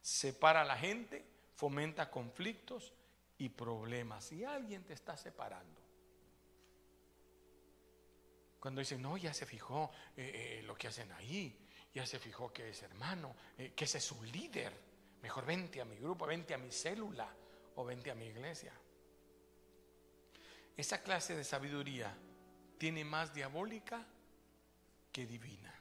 separa 0.00 0.62
a 0.62 0.64
la 0.64 0.76
gente, 0.76 1.24
fomenta 1.54 2.10
conflictos 2.10 2.92
y 3.38 3.48
problemas. 3.48 4.32
Y 4.32 4.42
alguien 4.42 4.82
te 4.82 4.94
está 4.94 5.16
separando. 5.16 5.80
Cuando 8.58 8.80
dicen, 8.80 9.00
no, 9.00 9.16
ya 9.16 9.32
se 9.32 9.46
fijó 9.46 9.92
eh, 10.16 10.58
eh, 10.58 10.62
lo 10.64 10.74
que 10.74 10.88
hacen 10.88 11.12
ahí, 11.12 11.56
ya 11.94 12.04
se 12.04 12.18
fijó 12.18 12.52
que 12.52 12.70
es 12.70 12.82
hermano, 12.82 13.36
eh, 13.56 13.72
que 13.76 13.84
ese 13.84 13.98
es 13.98 14.04
su 14.04 14.20
líder. 14.24 14.72
Mejor 15.22 15.46
vente 15.46 15.80
a 15.80 15.84
mi 15.84 15.96
grupo, 15.96 16.26
vente 16.26 16.54
a 16.54 16.58
mi 16.58 16.72
célula 16.72 17.32
o 17.76 17.84
vente 17.84 18.10
a 18.10 18.16
mi 18.16 18.26
iglesia. 18.26 18.72
Esa 20.76 21.04
clase 21.04 21.36
de 21.36 21.44
sabiduría 21.44 22.12
tiene 22.78 23.04
más 23.04 23.34
diabólica 23.34 24.04
que 25.12 25.26
divina. 25.26 25.74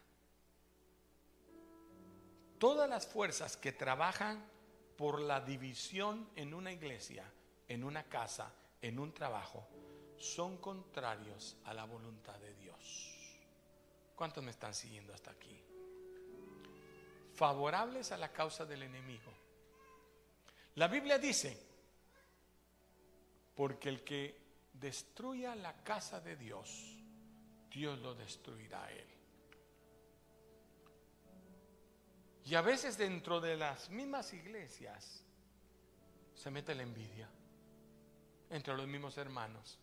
Todas 2.57 2.89
las 2.89 3.05
fuerzas 3.05 3.55
que 3.55 3.71
trabajan 3.71 4.43
por 4.97 5.21
la 5.21 5.41
división 5.41 6.27
en 6.35 6.55
una 6.55 6.71
iglesia, 6.71 7.23
en 7.67 7.83
una 7.83 8.03
casa, 8.03 8.51
en 8.81 8.97
un 8.97 9.13
trabajo, 9.13 9.67
son 10.17 10.57
contrarios 10.57 11.55
a 11.65 11.73
la 11.73 11.85
voluntad 11.85 12.39
de 12.39 12.55
Dios. 12.55 13.13
¿Cuántos 14.15 14.43
me 14.43 14.49
están 14.49 14.73
siguiendo 14.73 15.13
hasta 15.13 15.29
aquí? 15.29 15.61
Favorables 17.35 18.11
a 18.11 18.17
la 18.17 18.33
causa 18.33 18.65
del 18.65 18.81
enemigo. 18.81 19.31
La 20.73 20.87
Biblia 20.87 21.19
dice, 21.19 21.61
porque 23.55 23.89
el 23.89 24.03
que 24.03 24.46
destruya 24.79 25.55
la 25.55 25.83
casa 25.83 26.19
de 26.19 26.35
Dios, 26.35 26.97
Dios 27.69 27.99
lo 27.99 28.15
destruirá 28.15 28.83
a 28.83 28.91
él. 28.91 29.07
Y 32.45 32.55
a 32.55 32.61
veces 32.61 32.97
dentro 32.97 33.41
de 33.41 33.57
las 33.57 33.89
mismas 33.89 34.31
iglesias 34.33 35.23
se 36.33 36.49
mete 36.49 36.73
la 36.73 36.83
envidia 36.83 37.29
entre 38.49 38.75
los 38.75 38.87
mismos 38.87 39.17
hermanos. 39.17 39.77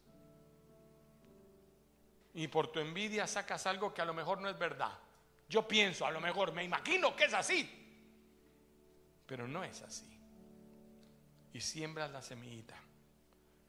Y 2.32 2.48
por 2.48 2.72
tu 2.72 2.80
envidia 2.80 3.26
sacas 3.26 3.66
algo 3.66 3.92
que 3.92 4.02
a 4.02 4.04
lo 4.04 4.14
mejor 4.14 4.40
no 4.40 4.48
es 4.48 4.58
verdad. 4.58 4.98
Yo 5.48 5.68
pienso, 5.68 6.06
a 6.06 6.10
lo 6.10 6.20
mejor, 6.20 6.52
me 6.52 6.64
imagino 6.64 7.14
que 7.14 7.24
es 7.24 7.34
así. 7.34 7.68
Pero 9.26 9.46
no 9.46 9.62
es 9.62 9.82
así. 9.82 10.18
Y 11.52 11.60
siembras 11.60 12.10
la 12.10 12.22
semillita. 12.22 12.76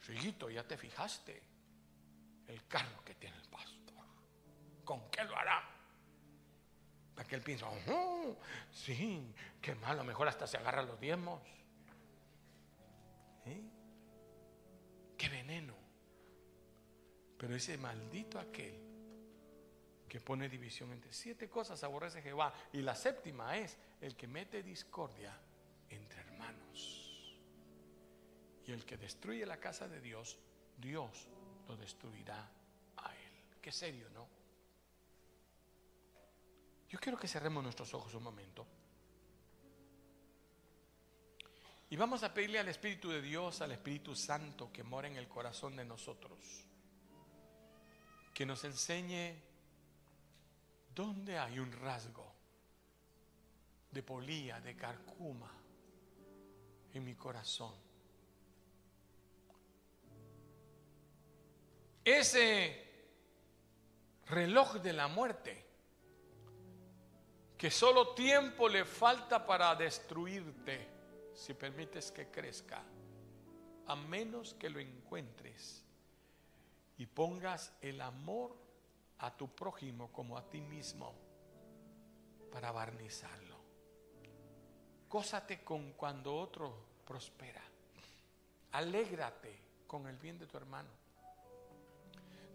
Riguito, 0.07 0.49
ya 0.49 0.63
te 0.63 0.77
fijaste 0.77 1.41
el 2.47 2.67
carro 2.67 3.03
que 3.03 3.15
tiene 3.15 3.35
el 3.37 3.49
pastor. 3.49 4.05
¿Con 4.83 5.09
qué 5.09 5.23
lo 5.23 5.35
hará? 5.35 5.63
Para 7.15 7.27
que 7.27 7.35
él 7.35 7.41
piensa, 7.41 7.67
oh, 7.89 8.37
sí, 8.71 9.33
qué 9.61 9.73
malo, 9.75 10.03
mejor 10.03 10.27
hasta 10.27 10.45
se 10.45 10.57
agarra 10.57 10.83
los 10.83 10.99
diezmos. 10.99 11.41
Qué 15.17 15.29
veneno. 15.29 15.73
Pero 17.37 17.55
ese 17.55 17.77
maldito 17.77 18.39
aquel 18.39 18.79
que 20.07 20.19
pone 20.19 20.49
división 20.49 20.91
entre 20.91 21.13
siete 21.13 21.49
cosas 21.49 21.83
aborrece 21.83 22.21
Jehová. 22.21 22.53
Y 22.73 22.81
la 22.81 22.95
séptima 22.95 23.57
es 23.57 23.77
el 24.01 24.15
que 24.15 24.27
mete 24.27 24.61
discordia 24.61 25.35
Y 28.67 28.71
el 28.71 28.85
que 28.85 28.97
destruye 28.97 29.45
la 29.45 29.59
casa 29.59 29.87
de 29.87 30.01
Dios, 30.01 30.37
Dios 30.77 31.27
lo 31.67 31.77
destruirá 31.77 32.49
a 32.97 33.15
él. 33.15 33.59
Qué 33.61 33.71
serio, 33.71 34.09
¿no? 34.09 34.27
Yo 36.89 36.99
quiero 36.99 37.17
que 37.17 37.27
cerremos 37.27 37.63
nuestros 37.63 37.93
ojos 37.93 38.13
un 38.13 38.23
momento. 38.23 38.65
Y 41.89 41.97
vamos 41.97 42.23
a 42.23 42.33
pedirle 42.33 42.59
al 42.59 42.67
Espíritu 42.67 43.09
de 43.09 43.21
Dios, 43.21 43.61
al 43.61 43.71
Espíritu 43.71 44.15
Santo 44.15 44.71
que 44.71 44.83
mora 44.83 45.07
en 45.07 45.17
el 45.17 45.27
corazón 45.27 45.75
de 45.75 45.85
nosotros, 45.85 46.39
que 48.33 48.45
nos 48.45 48.63
enseñe 48.63 49.35
dónde 50.93 51.37
hay 51.37 51.59
un 51.59 51.71
rasgo 51.71 52.33
de 53.91 54.01
polía, 54.01 54.59
de 54.59 54.75
carcuma 54.75 55.51
en 56.93 57.03
mi 57.03 57.15
corazón. 57.15 57.84
Ese 62.05 62.85
reloj 64.27 64.75
de 64.75 64.93
la 64.93 65.07
muerte 65.07 65.65
que 67.57 67.71
solo 67.71 68.13
tiempo 68.13 68.69
le 68.69 68.85
falta 68.85 69.43
para 69.43 69.73
destruirte 69.73 70.87
si 71.33 71.55
permites 71.55 72.11
que 72.11 72.29
crezca, 72.29 72.83
a 73.87 73.95
menos 73.95 74.53
que 74.53 74.69
lo 74.69 74.79
encuentres 74.79 75.83
y 76.97 77.07
pongas 77.07 77.73
el 77.81 77.99
amor 78.01 78.55
a 79.17 79.35
tu 79.35 79.49
prójimo 79.55 80.11
como 80.11 80.37
a 80.37 80.47
ti 80.47 80.61
mismo 80.61 81.15
para 82.51 82.71
barnizarlo. 82.71 83.55
Gózate 85.09 85.63
con 85.63 85.93
cuando 85.93 86.35
otro 86.35 87.01
prospera. 87.03 87.63
Alégrate 88.73 89.59
con 89.87 90.05
el 90.07 90.17
bien 90.17 90.37
de 90.37 90.45
tu 90.45 90.57
hermano. 90.57 91.04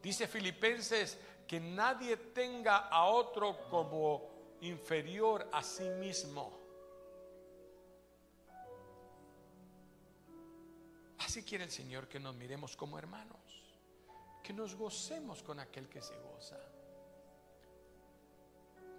Dice 0.03 0.27
Filipenses 0.27 1.19
que 1.47 1.61
nadie 1.61 2.17
tenga 2.17 2.89
a 2.89 3.07
otro 3.07 3.69
como 3.69 4.57
inferior 4.63 5.49
a 5.53 5.63
sí 5.63 5.89
mismo. 5.91 6.59
Así 11.19 11.43
quiere 11.45 11.65
el 11.65 11.71
Señor 11.71 12.09
que 12.09 12.19
nos 12.19 12.35
miremos 12.35 12.77
como 12.77 12.99
hermanos, 12.99 13.39
que 14.43 14.53
nos 14.53 14.75
gocemos 14.75 15.43
con 15.43 15.61
aquel 15.61 15.89
que 15.89 16.01
se 16.01 16.17
goza. 16.19 16.59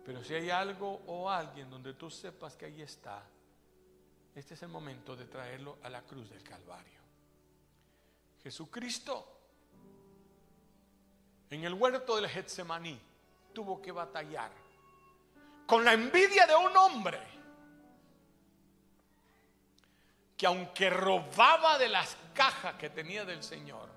Pero 0.06 0.24
si 0.24 0.34
hay 0.34 0.49
algo 0.49 1.02
o 1.08 1.30
alguien 1.30 1.70
donde 1.70 1.93
tú 1.93 2.10
sepas 2.10 2.56
que 2.56 2.66
ahí 2.66 2.82
está, 2.82 3.24
este 4.36 4.54
es 4.54 4.62
el 4.62 4.70
momento 4.70 5.16
de 5.16 5.26
traerlo 5.26 5.78
a 5.84 5.89
la 5.89 6.02
cruz 6.04 6.30
del 6.30 6.43
Calvario. 6.43 7.02
Jesucristo 8.41 9.41
en 11.52 11.66
el 11.66 11.74
huerto 11.74 12.16
del 12.16 12.30
Getsemaní 12.30 12.99
tuvo 13.54 13.82
que 13.82 13.91
batallar 13.91 14.52
con 15.68 15.84
la 15.84 15.93
envidia 15.93 16.47
de 16.47 16.56
un 16.56 16.76
hombre 16.76 17.20
que 20.38 20.47
aunque 20.47 20.89
robaba 20.89 21.78
de 21.78 21.88
las 21.88 22.18
cajas 22.34 22.76
que 22.76 22.89
tenía 22.89 23.26
del 23.26 23.43
Señor, 23.43 23.89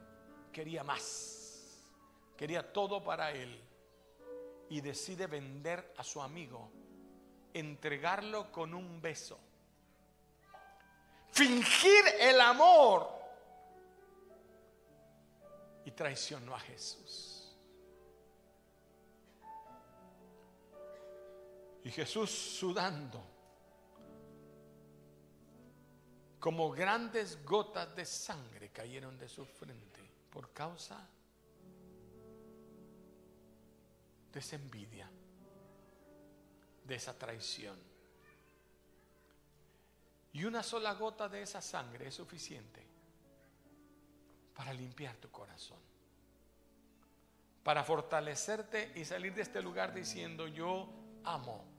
quería 0.53 0.85
más, 0.85 1.81
quería 2.37 2.71
todo 2.71 3.03
para 3.03 3.31
él 3.31 3.59
y 4.69 4.81
decide 4.81 5.27
vender 5.27 5.95
a 5.97 6.05
su 6.05 6.21
amigo, 6.21 6.71
entregarlo 7.55 8.53
con 8.53 8.75
un 8.75 9.01
beso, 9.01 9.39
fingir 11.31 12.05
el 12.21 12.41
amor 12.41 13.09
y 15.87 15.93
traicionó 15.93 16.55
a 16.55 16.61
Jesús. 16.61 17.34
Y 21.85 21.91
Jesús 21.91 22.31
sudando 22.31 23.23
como 26.41 26.71
grandes 26.71 27.45
gotas 27.45 27.95
de 27.95 28.07
sangre 28.07 28.71
cayeron 28.71 29.19
de 29.19 29.29
su 29.29 29.45
frente 29.45 30.01
por 30.31 30.51
causa 30.53 31.07
de 34.33 34.41
esa 34.41 34.57
envidia, 34.57 35.11
de 36.85 36.95
esa 36.95 37.19
traición. 37.19 37.79
Y 40.33 40.45
una 40.45 40.63
sola 40.63 40.95
gota 40.95 41.29
de 41.29 41.43
esa 41.43 41.61
sangre 41.61 42.09
es 42.09 42.15
suficiente 42.15 42.83
para 44.55 44.73
limpiar 44.73 45.17
tu 45.17 45.31
corazón, 45.31 45.81
para 47.63 47.85
fortalecerte 47.85 48.93
y 48.97 49.05
salir 49.05 49.35
de 49.35 49.43
este 49.43 49.61
lugar 49.61 49.95
diciendo 49.95 50.49
yo 50.49 50.89
amo 51.25 51.74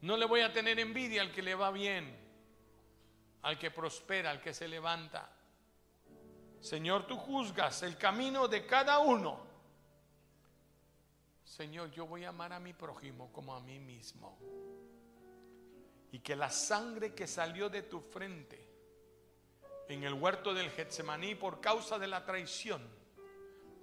No 0.00 0.16
le 0.16 0.26
voy 0.26 0.40
a 0.40 0.52
tener 0.52 0.78
envidia 0.78 1.22
al 1.22 1.32
que 1.32 1.42
le 1.42 1.54
va 1.54 1.70
bien, 1.70 2.16
al 3.42 3.58
que 3.58 3.70
prospera, 3.70 4.30
al 4.30 4.40
que 4.40 4.54
se 4.54 4.68
levanta. 4.68 5.30
Señor, 6.60 7.06
tú 7.06 7.16
juzgas 7.16 7.82
el 7.82 7.96
camino 7.96 8.48
de 8.48 8.66
cada 8.66 8.98
uno. 9.00 9.46
Señor, 11.44 11.90
yo 11.90 12.06
voy 12.06 12.24
a 12.24 12.28
amar 12.28 12.52
a 12.52 12.60
mi 12.60 12.72
prójimo 12.72 13.32
como 13.32 13.54
a 13.54 13.60
mí 13.60 13.78
mismo. 13.78 14.38
Y 16.12 16.20
que 16.20 16.36
la 16.36 16.50
sangre 16.50 17.14
que 17.14 17.26
salió 17.26 17.68
de 17.68 17.82
tu 17.82 18.00
frente 18.00 18.68
en 19.88 20.04
el 20.04 20.14
huerto 20.14 20.54
del 20.54 20.70
Getsemaní 20.70 21.34
por 21.34 21.60
causa 21.60 21.98
de 21.98 22.06
la 22.06 22.24
traición, 22.24 22.82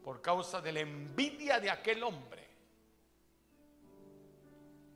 por 0.04 0.22
causa 0.22 0.62
de 0.62 0.72
la 0.72 0.80
envidia 0.82 1.60
de 1.60 1.70
aquel 1.70 2.04
hombre, 2.04 2.45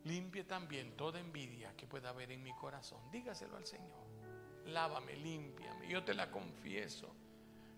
limpie 0.06 0.44
también 0.44 0.96
toda 0.96 1.20
envidia 1.20 1.76
que 1.76 1.88
pueda 1.88 2.10
haber 2.10 2.32
en 2.32 2.44
mi 2.44 2.54
corazón. 2.54 3.00
Dígaselo 3.12 3.58
al 3.58 3.66
Señor. 3.66 4.08
Lávame, 4.66 5.16
límpiame. 5.16 5.88
Yo 5.88 6.04
te 6.04 6.14
la 6.14 6.30
confieso. 6.30 7.16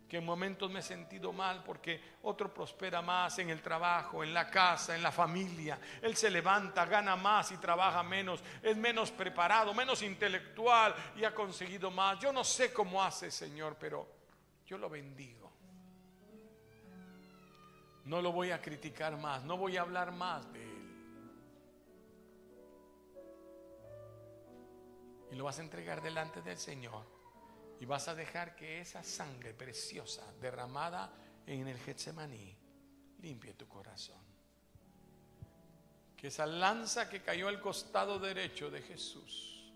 Que 0.08 0.18
en 0.18 0.26
momentos 0.26 0.70
me 0.70 0.80
he 0.80 0.84
sentido 0.84 1.32
mal 1.32 1.64
porque 1.64 2.18
otro 2.24 2.54
prospera 2.54 3.02
más 3.02 3.40
en 3.40 3.50
el 3.50 3.62
trabajo, 3.62 4.24
en 4.24 4.34
la 4.34 4.50
casa, 4.50 4.94
en 4.94 5.02
la 5.02 5.12
familia. 5.12 5.80
Él 6.02 6.18
se 6.18 6.30
levanta, 6.30 6.86
gana 6.86 7.16
más 7.16 7.52
y 7.54 7.58
trabaja 7.58 8.04
menos. 8.04 8.44
Es 8.62 8.76
menos 8.76 9.10
preparado, 9.10 9.74
menos 9.74 10.02
intelectual 10.02 10.94
y 11.16 11.24
ha 11.24 11.34
conseguido 11.34 11.90
más. 11.92 12.20
Yo 12.20 12.34
no 12.34 12.44
sé 12.44 12.74
cómo 12.74 13.02
hace, 13.02 13.32
Señor, 13.32 13.78
pero 13.80 14.06
yo 14.66 14.78
lo 14.78 14.90
bendigo. 14.90 15.50
No 18.04 18.22
lo 18.22 18.32
voy 18.34 18.52
a 18.52 18.62
criticar 18.62 19.16
más, 19.18 19.44
no 19.44 19.56
voy 19.58 19.78
a 19.78 19.82
hablar 19.82 20.12
más 20.12 20.52
de 20.52 20.64
él. 20.64 20.71
Y 25.32 25.36
lo 25.36 25.46
vas 25.46 25.60
a 25.60 25.64
entregar 25.64 26.02
delante 26.02 26.42
del 26.42 26.58
Señor 26.58 27.06
y 27.80 27.86
vas 27.86 28.08
a 28.08 28.16
dejar 28.16 28.56
que 28.56 28.82
esa 28.82 29.04
sangre 29.04 29.54
preciosa 29.54 30.24
derramada 30.40 31.12
en 31.48 31.68
el 31.68 31.80
Getsemaní 31.80 32.56
limpie 33.20 33.54
tu 33.54 33.68
corazón. 33.68 34.22
Que 36.16 36.28
esa 36.28 36.46
lanza 36.46 37.10
que 37.10 37.24
cayó 37.24 37.48
al 37.48 37.60
costado 37.60 38.20
derecho 38.20 38.70
de 38.70 38.82
Jesús 38.82 39.74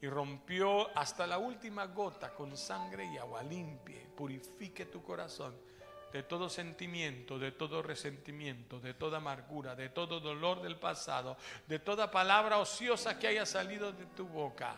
y 0.00 0.06
rompió 0.06 0.96
hasta 0.96 1.26
la 1.26 1.38
última 1.38 1.86
gota 1.86 2.32
con 2.34 2.56
sangre 2.56 3.06
y 3.12 3.18
agua 3.18 3.42
limpie, 3.42 4.06
purifique 4.16 4.86
tu 4.86 5.02
corazón 5.02 5.67
de 6.12 6.22
todo 6.22 6.48
sentimiento, 6.48 7.38
de 7.38 7.52
todo 7.52 7.82
resentimiento, 7.82 8.80
de 8.80 8.94
toda 8.94 9.18
amargura, 9.18 9.74
de 9.74 9.90
todo 9.90 10.20
dolor 10.20 10.62
del 10.62 10.76
pasado, 10.76 11.36
de 11.66 11.78
toda 11.78 12.10
palabra 12.10 12.58
ociosa 12.58 13.18
que 13.18 13.28
haya 13.28 13.44
salido 13.44 13.92
de 13.92 14.06
tu 14.06 14.26
boca. 14.26 14.76